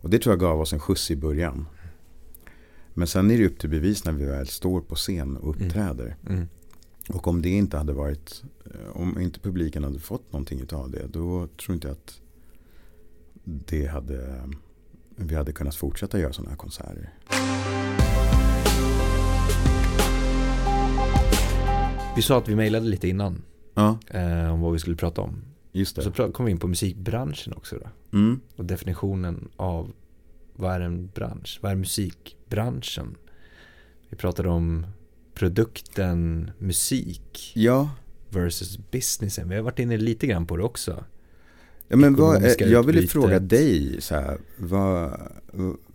Och 0.00 0.10
det 0.10 0.18
tror 0.18 0.32
jag 0.32 0.40
gav 0.40 0.60
oss 0.60 0.72
en 0.72 0.80
skjuts 0.80 1.10
i 1.10 1.16
början. 1.16 1.66
Men 2.94 3.06
sen 3.06 3.30
är 3.30 3.38
det 3.38 3.46
upp 3.46 3.58
till 3.58 3.70
bevis 3.70 4.04
när 4.04 4.12
vi 4.12 4.24
väl 4.24 4.46
står 4.46 4.80
på 4.80 4.94
scen 4.94 5.36
och 5.36 5.50
uppträder. 5.50 6.16
Mm. 6.28 6.48
Och 7.08 7.28
om 7.28 7.42
det 7.42 7.48
inte 7.48 7.76
hade 7.76 7.92
varit, 7.92 8.42
eh, 8.64 8.96
om 8.96 9.20
inte 9.20 9.40
publiken 9.40 9.84
hade 9.84 9.98
fått 9.98 10.32
någonting 10.32 10.62
av 10.72 10.90
det, 10.90 11.06
då 11.06 11.46
tror 11.46 11.74
inte 11.74 11.88
jag 11.88 11.92
att 11.92 12.20
det 13.44 13.86
hade 13.86 14.42
vi 15.16 15.34
hade 15.34 15.52
kunnat 15.52 15.74
fortsätta 15.74 16.18
göra 16.18 16.32
sådana 16.32 16.50
här 16.50 16.56
konserter. 16.56 17.10
Vi 22.16 22.22
sa 22.22 22.38
att 22.38 22.48
vi 22.48 22.56
mejlade 22.56 22.86
lite 22.86 23.08
innan 23.08 23.42
Ja, 23.74 23.98
eh, 24.06 24.52
om 24.52 24.60
vad 24.60 24.72
vi 24.72 24.78
skulle 24.78 24.96
prata 24.96 25.20
om. 25.20 25.42
Just 25.72 25.96
så 25.96 26.02
det. 26.02 26.10
pra- 26.10 26.32
kom 26.32 26.46
vi 26.46 26.52
in 26.52 26.58
på 26.58 26.66
musikbranschen 26.68 27.52
också 27.52 27.76
då. 27.78 28.16
Mm. 28.18 28.40
Och 28.56 28.64
definitionen 28.64 29.48
av 29.56 29.92
vad 30.56 30.74
är 30.74 30.80
en 30.80 31.06
bransch? 31.14 31.58
Vad 31.62 31.72
är 31.72 31.76
musikbranschen? 31.76 33.16
Vi 34.08 34.16
pratade 34.16 34.48
om 34.48 34.86
produkten 35.34 36.50
musik 36.58 37.52
Ja, 37.54 37.90
versus 38.28 38.78
businessen. 38.90 39.48
Vi 39.48 39.54
har 39.56 39.62
varit 39.62 39.78
inne 39.78 39.96
lite 39.96 40.26
grann 40.26 40.46
på 40.46 40.56
det 40.56 40.62
också. 40.62 41.04
ja 41.88 41.96
men 41.96 42.14
vad, 42.16 42.42
jag 42.58 42.82
ville 42.82 43.06
fråga 43.06 43.38
dig, 43.40 43.96
så 44.00 44.14
här, 44.14 44.38
vad, 44.56 45.20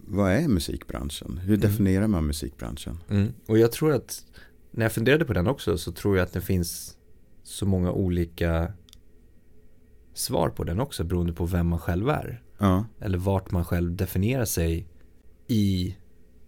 vad 0.07 0.31
är 0.31 0.47
musikbranschen? 0.47 1.37
Hur 1.37 1.53
Mm. 1.55 1.59
definierar 1.59 2.07
man 2.07 2.27
musikbranschen? 2.27 2.97
Och 3.45 3.57
jag 3.57 3.71
tror 3.71 3.93
att 3.93 4.25
när 4.71 4.85
jag 4.85 4.91
funderade 4.91 5.25
på 5.25 5.33
den 5.33 5.47
också 5.47 5.77
så 5.77 5.91
tror 5.91 6.17
jag 6.17 6.23
att 6.23 6.33
det 6.33 6.41
finns 6.41 6.97
så 7.43 7.65
många 7.65 7.91
olika 7.91 8.73
svar 10.17 10.49
på 10.49 10.63
den 10.63 10.79
också 10.79 11.03
beroende 11.03 11.33
på 11.33 11.45
vem 11.45 11.67
man 11.67 11.79
själv 11.79 12.09
är. 12.09 12.41
Ja, 12.57 12.85
Eller 12.99 13.17
vart 13.17 13.51
man 13.51 13.65
själv 13.65 13.95
definierar 13.95 14.45
sig 14.45 14.87
i 15.47 15.95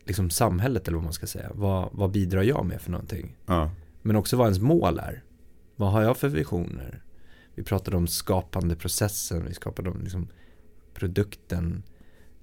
liksom 0.05 0.29
samhället 0.29 0.87
eller 0.87 0.95
vad 0.95 1.03
man 1.03 1.13
ska 1.13 1.27
säga. 1.27 1.51
Vad, 1.53 1.89
vad 1.91 2.11
bidrar 2.11 2.43
jag 2.43 2.65
med 2.65 2.81
för 2.81 2.91
någonting? 2.91 3.37
ja, 3.45 3.71
Men 4.01 4.15
också 4.15 4.37
vad 4.37 4.45
ens 4.45 4.59
mål 4.59 4.99
är. 4.99 5.23
Vad 5.75 5.91
har 5.91 6.01
jag 6.01 6.17
för 6.17 6.29
visioner? 6.29 7.03
Vi 7.55 7.63
pratade 7.63 7.97
om 7.97 8.07
skapande 8.07 8.75
processen, 8.75 9.45
vi 9.47 9.53
skapade 9.53 9.89
om 9.89 10.01
liksom 10.01 10.27
produkten. 10.93 11.83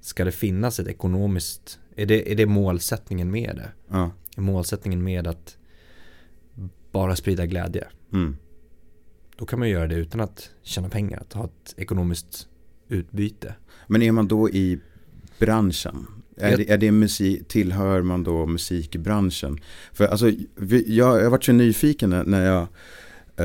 Ska 0.01 0.25
det 0.25 0.33
finnas 0.33 0.81
ett 0.81 0.89
ekonomiskt, 0.89 1.79
är 1.97 2.07
det, 2.07 2.33
är 2.33 2.37
det 2.37 2.47
målsättningen 2.47 3.31
med 3.31 3.57
det? 3.57 3.69
ja. 3.89 4.11
Är 4.37 4.41
målsättningen 4.41 5.03
med 5.05 5.27
att 5.27 5.57
bara 6.93 7.17
sprida 7.17 7.47
glädje? 7.47 7.89
Mm. 8.13 8.37
Då 9.37 9.47
kan 9.47 9.59
man 9.59 9.69
göra 9.69 9.87
det 9.87 9.95
utan 9.95 10.21
att 10.21 10.51
tjäna 10.63 10.89
pengar, 10.89 11.19
att 11.21 11.33
ha 11.33 11.45
ett 11.45 11.75
ekonomiskt 11.77 12.49
utbyte. 12.89 13.55
Men 13.87 14.03
är 14.03 14.13
man 14.13 14.29
då 14.29 14.51
i 14.51 14.79
branschen? 15.39 16.07
Är, 16.37 16.51
Jag- 16.51 16.59
det, 16.59 16.71
är 16.71 16.79
det 16.79 16.93
musik, 16.93 17.49
tillhör 17.49 18.03
man 18.03 18.25
då 18.25 18.47
musikbranschen? 18.47 19.59
För 19.93 20.07
alltså, 20.07 20.33
vi, 20.57 20.97
jag, 20.97 21.21
jag 21.23 21.31
varit 21.31 21.45
så 21.45 21.53
nyfiken 21.53 22.11
när, 22.27 22.45
jag 22.47 22.67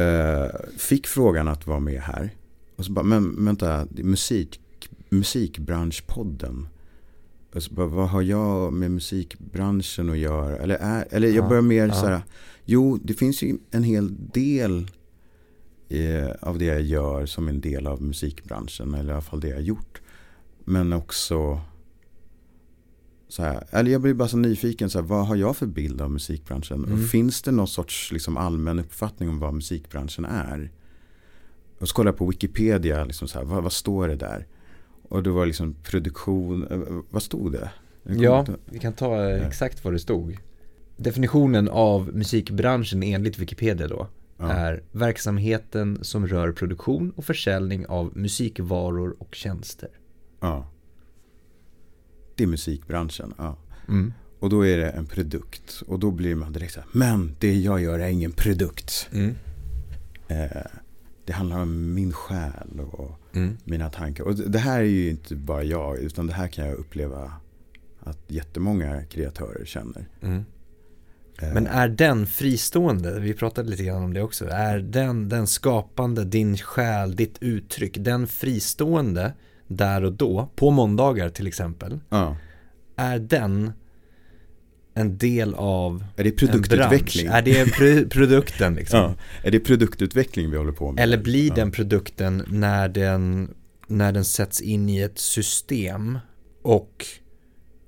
eh, 0.02 0.52
fick 0.78 1.08
frågan 1.08 1.48
att 1.48 1.68
vara 1.68 1.80
med 1.80 2.02
här. 2.02 2.30
Och 2.76 2.86
så 2.86 2.92
bara, 2.92 3.06
men 3.06 3.46
vänta, 3.46 3.88
musik, 3.92 4.60
musikbranschpodden. 5.10 6.68
Och 7.54 7.64
så 7.64 7.74
bara, 7.74 7.88
vad 7.88 8.10
har 8.10 8.22
jag 8.22 8.74
med 8.74 8.92
musikbranschen 8.92 10.10
att 10.10 10.18
göra? 10.18 10.58
Eller, 10.58 10.76
är, 10.76 11.08
eller 11.12 11.28
jag 11.28 11.38
Ja, 11.46 11.48
börjar 11.50 11.62
mer 11.62 11.88
ja. 11.88 11.94
så 11.94 12.06
här, 12.06 12.22
jo 12.66 13.00
det 13.04 13.14
finns 13.14 13.42
ju 13.44 13.58
en 13.72 13.84
hel 13.84 14.16
del 14.32 14.88
av 16.42 16.58
det 16.58 16.66
jag 16.66 16.82
gör 16.82 17.26
som 17.26 17.48
en 17.48 17.62
del 17.62 17.88
av 17.88 18.02
musikbranschen. 18.02 18.94
Eller 18.94 19.10
i 19.10 19.14
alla 19.14 19.22
fall 19.22 19.40
det 19.40 19.48
jag 19.48 19.56
har 19.56 19.62
gjort. 19.62 20.02
Men 20.66 20.94
också 20.94 21.62
så 23.28 23.44
här, 23.44 23.68
eller 23.72 23.92
jag 23.92 24.02
blir 24.02 24.14
bara 24.14 24.28
så 24.28 24.38
nyfiken, 24.38 24.90
så 24.90 25.00
här, 25.00 25.06
vad 25.06 25.28
har 25.28 25.36
jag 25.36 25.58
för 25.58 25.66
bild 25.66 26.02
av 26.02 26.12
musikbranschen? 26.12 26.84
Mm. 26.86 26.94
Och 26.94 27.10
finns 27.10 27.42
det 27.42 27.52
någon 27.52 27.68
sorts 27.68 28.12
liksom, 28.12 28.38
allmän 28.38 28.80
uppfattning 28.80 29.30
om 29.30 29.40
vad 29.40 29.54
musikbranschen 29.54 30.26
är? 30.26 30.72
Och 31.80 31.90
så 31.90 31.96
kollade 31.96 32.10
jag 32.14 32.18
på 32.18 32.26
Wikipedia, 32.26 33.04
liksom, 33.04 33.28
så 33.28 33.38
här, 33.40 33.46
vad, 33.46 33.64
vad 33.64 33.74
står 33.74 34.08
det 34.08 34.16
där? 34.16 34.48
Och 35.10 35.24
då 35.24 35.34
var 35.34 35.46
liksom 35.46 35.76
produktion, 35.84 36.68
eh, 36.68 36.80
vad 37.10 37.24
stod 37.24 37.52
det? 37.52 37.72
Ja, 38.04 38.40
inte- 38.40 38.56
vi 38.66 38.80
kan 38.80 38.94
ta 38.94 39.30
eh, 39.30 39.48
exakt 39.48 39.84
vad 39.84 39.94
det 39.94 40.00
stod. 40.00 40.38
Definitionen 40.98 41.70
av 41.70 42.10
musikbranschen 42.14 43.04
enligt 43.04 43.38
Wikipedia 43.40 43.88
då 43.88 44.08
Ja. 44.40 44.52
är 44.52 44.84
verksamheten 44.92 46.00
som 46.02 46.28
rör 46.28 46.52
produktion 46.52 47.12
och 47.16 47.26
försäljning 47.26 47.86
av 47.88 48.18
musikvaror 48.18 49.16
och 49.20 49.36
tjänster. 49.36 49.90
ja. 50.40 50.68
Det 52.36 52.44
är 52.44 52.48
musikbranschen, 52.48 53.34
ja. 53.38 53.58
Mm. 53.88 54.14
Och 54.40 54.50
då 54.50 54.66
är 54.68 54.78
det 54.78 54.90
en 54.90 55.06
produkt. 55.06 55.82
Och 55.88 56.00
då 56.00 56.12
blir 56.12 56.36
man 56.36 56.54
direkt 56.54 56.74
så 56.74 56.80
här, 56.80 56.90
men 56.94 57.36
det 57.40 57.54
jag 57.54 57.82
gör 57.82 58.00
är 58.00 58.08
ingen 58.10 58.32
produkt. 58.32 59.10
Mm. 59.12 59.36
Eh, 60.28 60.62
det 61.26 61.34
handlar 61.34 61.62
om 61.62 61.94
min 61.94 62.14
själ 62.14 62.80
och 62.92 63.20
Mm. 63.34 63.58
mina 63.64 63.90
tankar. 63.90 64.24
Och 64.24 64.36
det 64.36 64.60
här 64.60 64.80
är 64.80 64.84
ju 64.84 65.10
inte 65.10 65.36
bara 65.36 65.64
jag, 65.64 65.98
utan 65.98 66.28
det 66.28 66.34
här 66.34 66.48
kan 66.48 66.66
jag 66.66 66.76
uppleva 66.78 67.34
att 68.00 68.20
jättemånga 68.28 69.04
kreatörer 69.06 69.66
känner. 69.66 70.08
Mm. 70.22 70.46
Eh, 71.42 71.54
Men 71.54 71.68
är 71.68 71.88
den 71.90 72.28
fristående, 72.28 73.20
vi 73.20 73.34
pratade 73.34 73.70
lite 73.70 73.84
grann 73.84 74.04
om 74.04 74.14
det 74.14 74.22
också, 74.22 74.48
är 74.48 74.80
den, 74.80 75.30
den 75.30 75.48
skapande, 75.48 76.26
din 76.26 76.58
själ, 76.58 77.16
ditt 77.16 77.38
uttryck, 77.42 77.98
den 78.00 78.28
fristående 78.28 79.34
där 79.68 80.04
och 80.04 80.14
då, 80.14 80.50
på 80.56 80.72
måndagar 80.72 81.30
till 81.30 81.48
exempel, 81.48 82.00
ja. 82.10 82.36
är 82.96 83.20
den 83.20 83.72
en 84.94 85.18
del 85.18 85.54
av 85.54 86.04
Är 86.16 86.24
det 86.24 86.32
produktutveckling? 86.32 87.28
Är 87.28 87.42
det 87.42 87.66
pr- 87.66 88.10
produkten 88.10 88.76
liksom? 88.76 89.00
ja. 89.00 89.16
Är 89.44 89.52
det 89.52 89.60
produktutveckling 89.60 90.52
vi 90.52 90.58
håller 90.58 90.72
på 90.72 90.92
med? 90.92 91.04
Eller 91.04 91.18
blir 91.18 91.52
den 91.52 91.72
produkten 91.72 92.44
när 92.48 92.90
den, 92.90 93.54
när 93.88 94.12
den 94.12 94.26
sätts 94.26 94.62
in 94.62 94.90
i 94.90 95.00
ett 95.00 95.20
system 95.20 96.20
och 96.62 97.06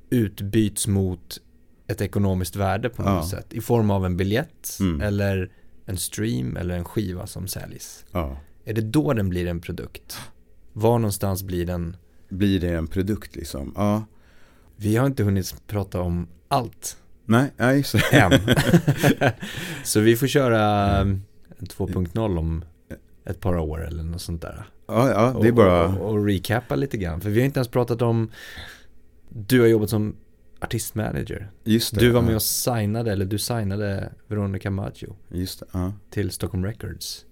utbyts 0.09 0.87
mot 0.87 1.37
ett 1.91 2.01
ekonomiskt 2.01 2.55
värde 2.55 2.89
på 2.89 3.01
något 3.01 3.11
Ja. 3.31 3.37
sätt 3.37 3.53
i 3.53 3.61
form 3.61 3.91
av 3.91 4.05
en 4.05 4.17
biljett 4.17 4.77
Mm. 4.79 5.01
eller 5.01 5.51
en 5.85 5.97
stream 5.97 6.57
eller 6.57 6.77
en 6.77 6.85
skiva 6.85 7.27
som 7.27 7.47
säljs. 7.47 8.05
Ja. 8.11 8.37
Är 8.65 8.73
det 8.73 8.81
då 8.81 9.13
den 9.13 9.29
blir 9.29 9.47
en 9.47 9.59
produkt? 9.61 10.17
Var 10.73 10.99
någonstans 10.99 11.43
blir 11.43 11.65
den? 11.65 11.95
Blir 12.29 12.59
det 12.59 12.69
en 12.75 12.87
produkt 12.87 13.35
liksom? 13.35 13.73
Ja. 13.75 14.03
Vi 14.75 14.95
har 14.95 15.05
inte 15.05 15.23
hunnit 15.23 15.55
prata 15.67 16.01
om 16.01 16.27
allt 16.47 16.97
Nej, 17.25 17.51
nej. 17.57 17.83
Så. 17.83 17.97
än. 18.11 18.31
Så 19.83 19.99
vi 19.99 20.15
får 20.15 20.27
köra 20.27 20.61
en 20.97 21.21
2.0 21.59 22.37
om 22.39 22.63
ett 23.25 23.39
par 23.39 23.57
år 23.57 23.87
eller 23.87 24.03
något 24.03 24.21
sånt 24.21 24.41
där. 24.41 24.65
Ja, 24.87 25.09
ja, 25.09 25.39
det 25.41 25.47
är 25.47 25.51
och, 25.51 25.55
bara... 25.55 25.87
och, 25.87 26.09
och 26.11 26.25
recappa 26.25 26.75
lite 26.75 26.97
grann. 26.97 27.21
För 27.21 27.29
vi 27.29 27.39
har 27.39 27.45
inte 27.45 27.59
ens 27.59 27.67
pratat 27.67 28.01
om, 28.01 28.31
du 29.29 29.59
har 29.61 29.67
jobbat 29.67 29.89
som 29.89 30.15
artistmanager. 30.61 31.51
Just 31.63 31.95
det. 31.95 31.99
Du 31.99 32.11
var 32.11 32.21
med 32.21 32.31
ja. 32.31 32.35
och 32.35 32.41
signade, 32.41 33.11
eller 33.11 33.25
du 33.25 33.37
signade 33.37 34.13
Veronica 34.27 34.71
Maggio 34.71 35.15
Just 35.29 35.59
det, 35.59 35.65
ja. 35.71 35.93
till 36.09 36.31
Stockholm 36.31 36.65
Records. 36.65 37.25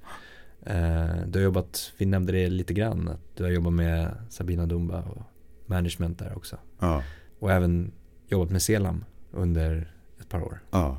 Eh, 0.65 1.15
du 1.27 1.39
har 1.39 1.43
jobbat, 1.43 1.91
vi 1.97 2.05
nämnde 2.05 2.31
det 2.31 2.49
lite 2.49 2.73
grann, 2.73 3.07
att 3.07 3.35
du 3.35 3.43
har 3.43 3.51
jobbat 3.51 3.73
med 3.73 4.11
Sabina 4.29 4.65
Dumba 4.65 5.01
och 5.01 5.21
management 5.65 6.19
där 6.19 6.37
också. 6.37 6.57
Ja. 6.79 7.03
Och 7.39 7.51
även 7.51 7.91
jobbat 8.27 8.49
med 8.49 8.61
Selam 8.61 9.05
under 9.31 9.93
ett 10.19 10.29
par 10.29 10.41
år. 10.41 10.59
Ja. 10.71 10.97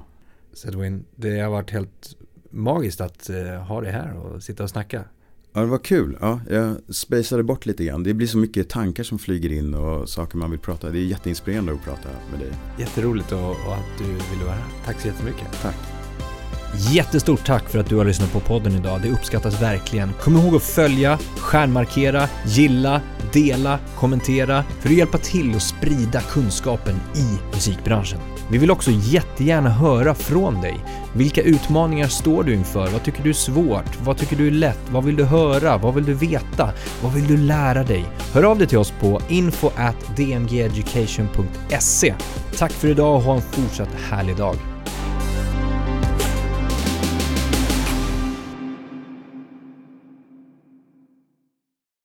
Så 0.53 0.71
det 1.17 1.41
har 1.41 1.51
varit 1.51 1.71
helt 1.71 2.17
magiskt 2.51 3.01
att 3.01 3.31
eh, 3.31 3.55
ha 3.55 3.81
dig 3.81 3.93
här 3.93 4.17
och 4.17 4.43
sitta 4.43 4.63
och 4.63 4.71
snacka. 4.71 5.05
Ja, 5.53 5.61
det 5.61 5.67
var 5.67 5.79
kul. 5.79 6.17
Ja, 6.21 6.41
jag 6.51 6.77
spacade 6.89 7.43
bort 7.43 7.67
lite 7.67 7.85
grann. 7.85 8.03
Det 8.03 8.15
blir 8.15 8.27
så 8.27 8.39
mycket 8.39 8.69
tankar 8.69 9.03
som 9.03 9.19
flyger 9.19 9.53
in 9.53 9.75
och 9.75 10.09
saker 10.09 10.39
man 10.39 10.51
vill 10.51 10.61
prata. 10.61 10.91
Det 10.91 10.99
är 10.99 11.03
jätteinspirerande 11.03 11.73
att 11.73 11.85
prata 11.85 12.09
med 12.31 12.41
dig. 12.41 12.53
Jätteroligt 12.79 13.33
och, 13.33 13.51
och 13.51 13.75
att 13.75 13.99
du 13.99 14.05
ville 14.05 14.45
vara 14.45 14.55
här. 14.55 14.65
Tack 14.87 15.01
så 15.01 15.09
jättemycket. 15.09 15.63
Tack. 15.63 15.77
Jättestort 16.93 17.47
tack 17.47 17.69
för 17.69 17.79
att 17.79 17.89
du 17.89 17.97
har 17.97 18.05
lyssnat 18.05 18.33
på 18.33 18.41
podden 18.41 18.73
idag. 18.73 19.01
Det 19.03 19.11
uppskattas 19.11 19.63
verkligen. 19.63 20.13
Kom 20.21 20.37
ihåg 20.37 20.55
att 20.55 20.63
följa, 20.63 21.19
stjärnmarkera, 21.39 22.29
gilla, 22.47 23.01
dela, 23.33 23.79
kommentera 23.97 24.65
för 24.81 24.89
att 24.89 24.95
hjälpa 24.95 25.19
till 25.19 25.57
att 25.57 25.63
sprida 25.63 26.21
kunskapen 26.21 26.97
i 27.15 27.55
musikbranschen. 27.55 28.19
Vi 28.51 28.59
vill 28.59 28.71
också 28.71 28.91
jättegärna 28.91 29.71
höra 29.71 30.15
från 30.15 30.61
dig. 30.61 30.85
Vilka 31.13 31.43
utmaningar 31.43 32.09
står 32.09 32.45
du 32.45 32.55
inför? 32.55 32.89
Vad 32.91 33.03
tycker 33.03 33.23
du 33.23 33.29
är 33.29 33.35
svårt? 33.35 34.01
Vad 34.03 34.17
tycker 34.17 34.37
du 34.37 34.47
är 34.47 34.51
lätt? 34.51 34.81
Vad 34.91 35.05
vill 35.05 35.17
du 35.17 35.25
höra? 35.25 35.79
Vad 35.79 35.95
vill 35.95 36.05
du 36.05 36.15
veta? 36.15 36.73
Vad 37.03 37.13
vill 37.13 37.27
du 37.27 37.37
lära 37.37 37.85
dig? 37.85 38.05
Hör 38.33 38.43
av 38.43 38.59
dig 38.59 38.67
till 38.67 38.79
oss 38.79 38.93
på 39.01 39.21
info 39.29 39.71
at 39.77 40.17
dmgeducation.se. 40.17 42.15
Tack 42.59 42.73
för 42.73 42.89
idag 42.89 43.17
och 43.17 43.23
ha 43.23 43.35
en 43.35 43.43
fortsatt 43.43 43.95
härlig 44.11 44.37
dag. 44.37 44.57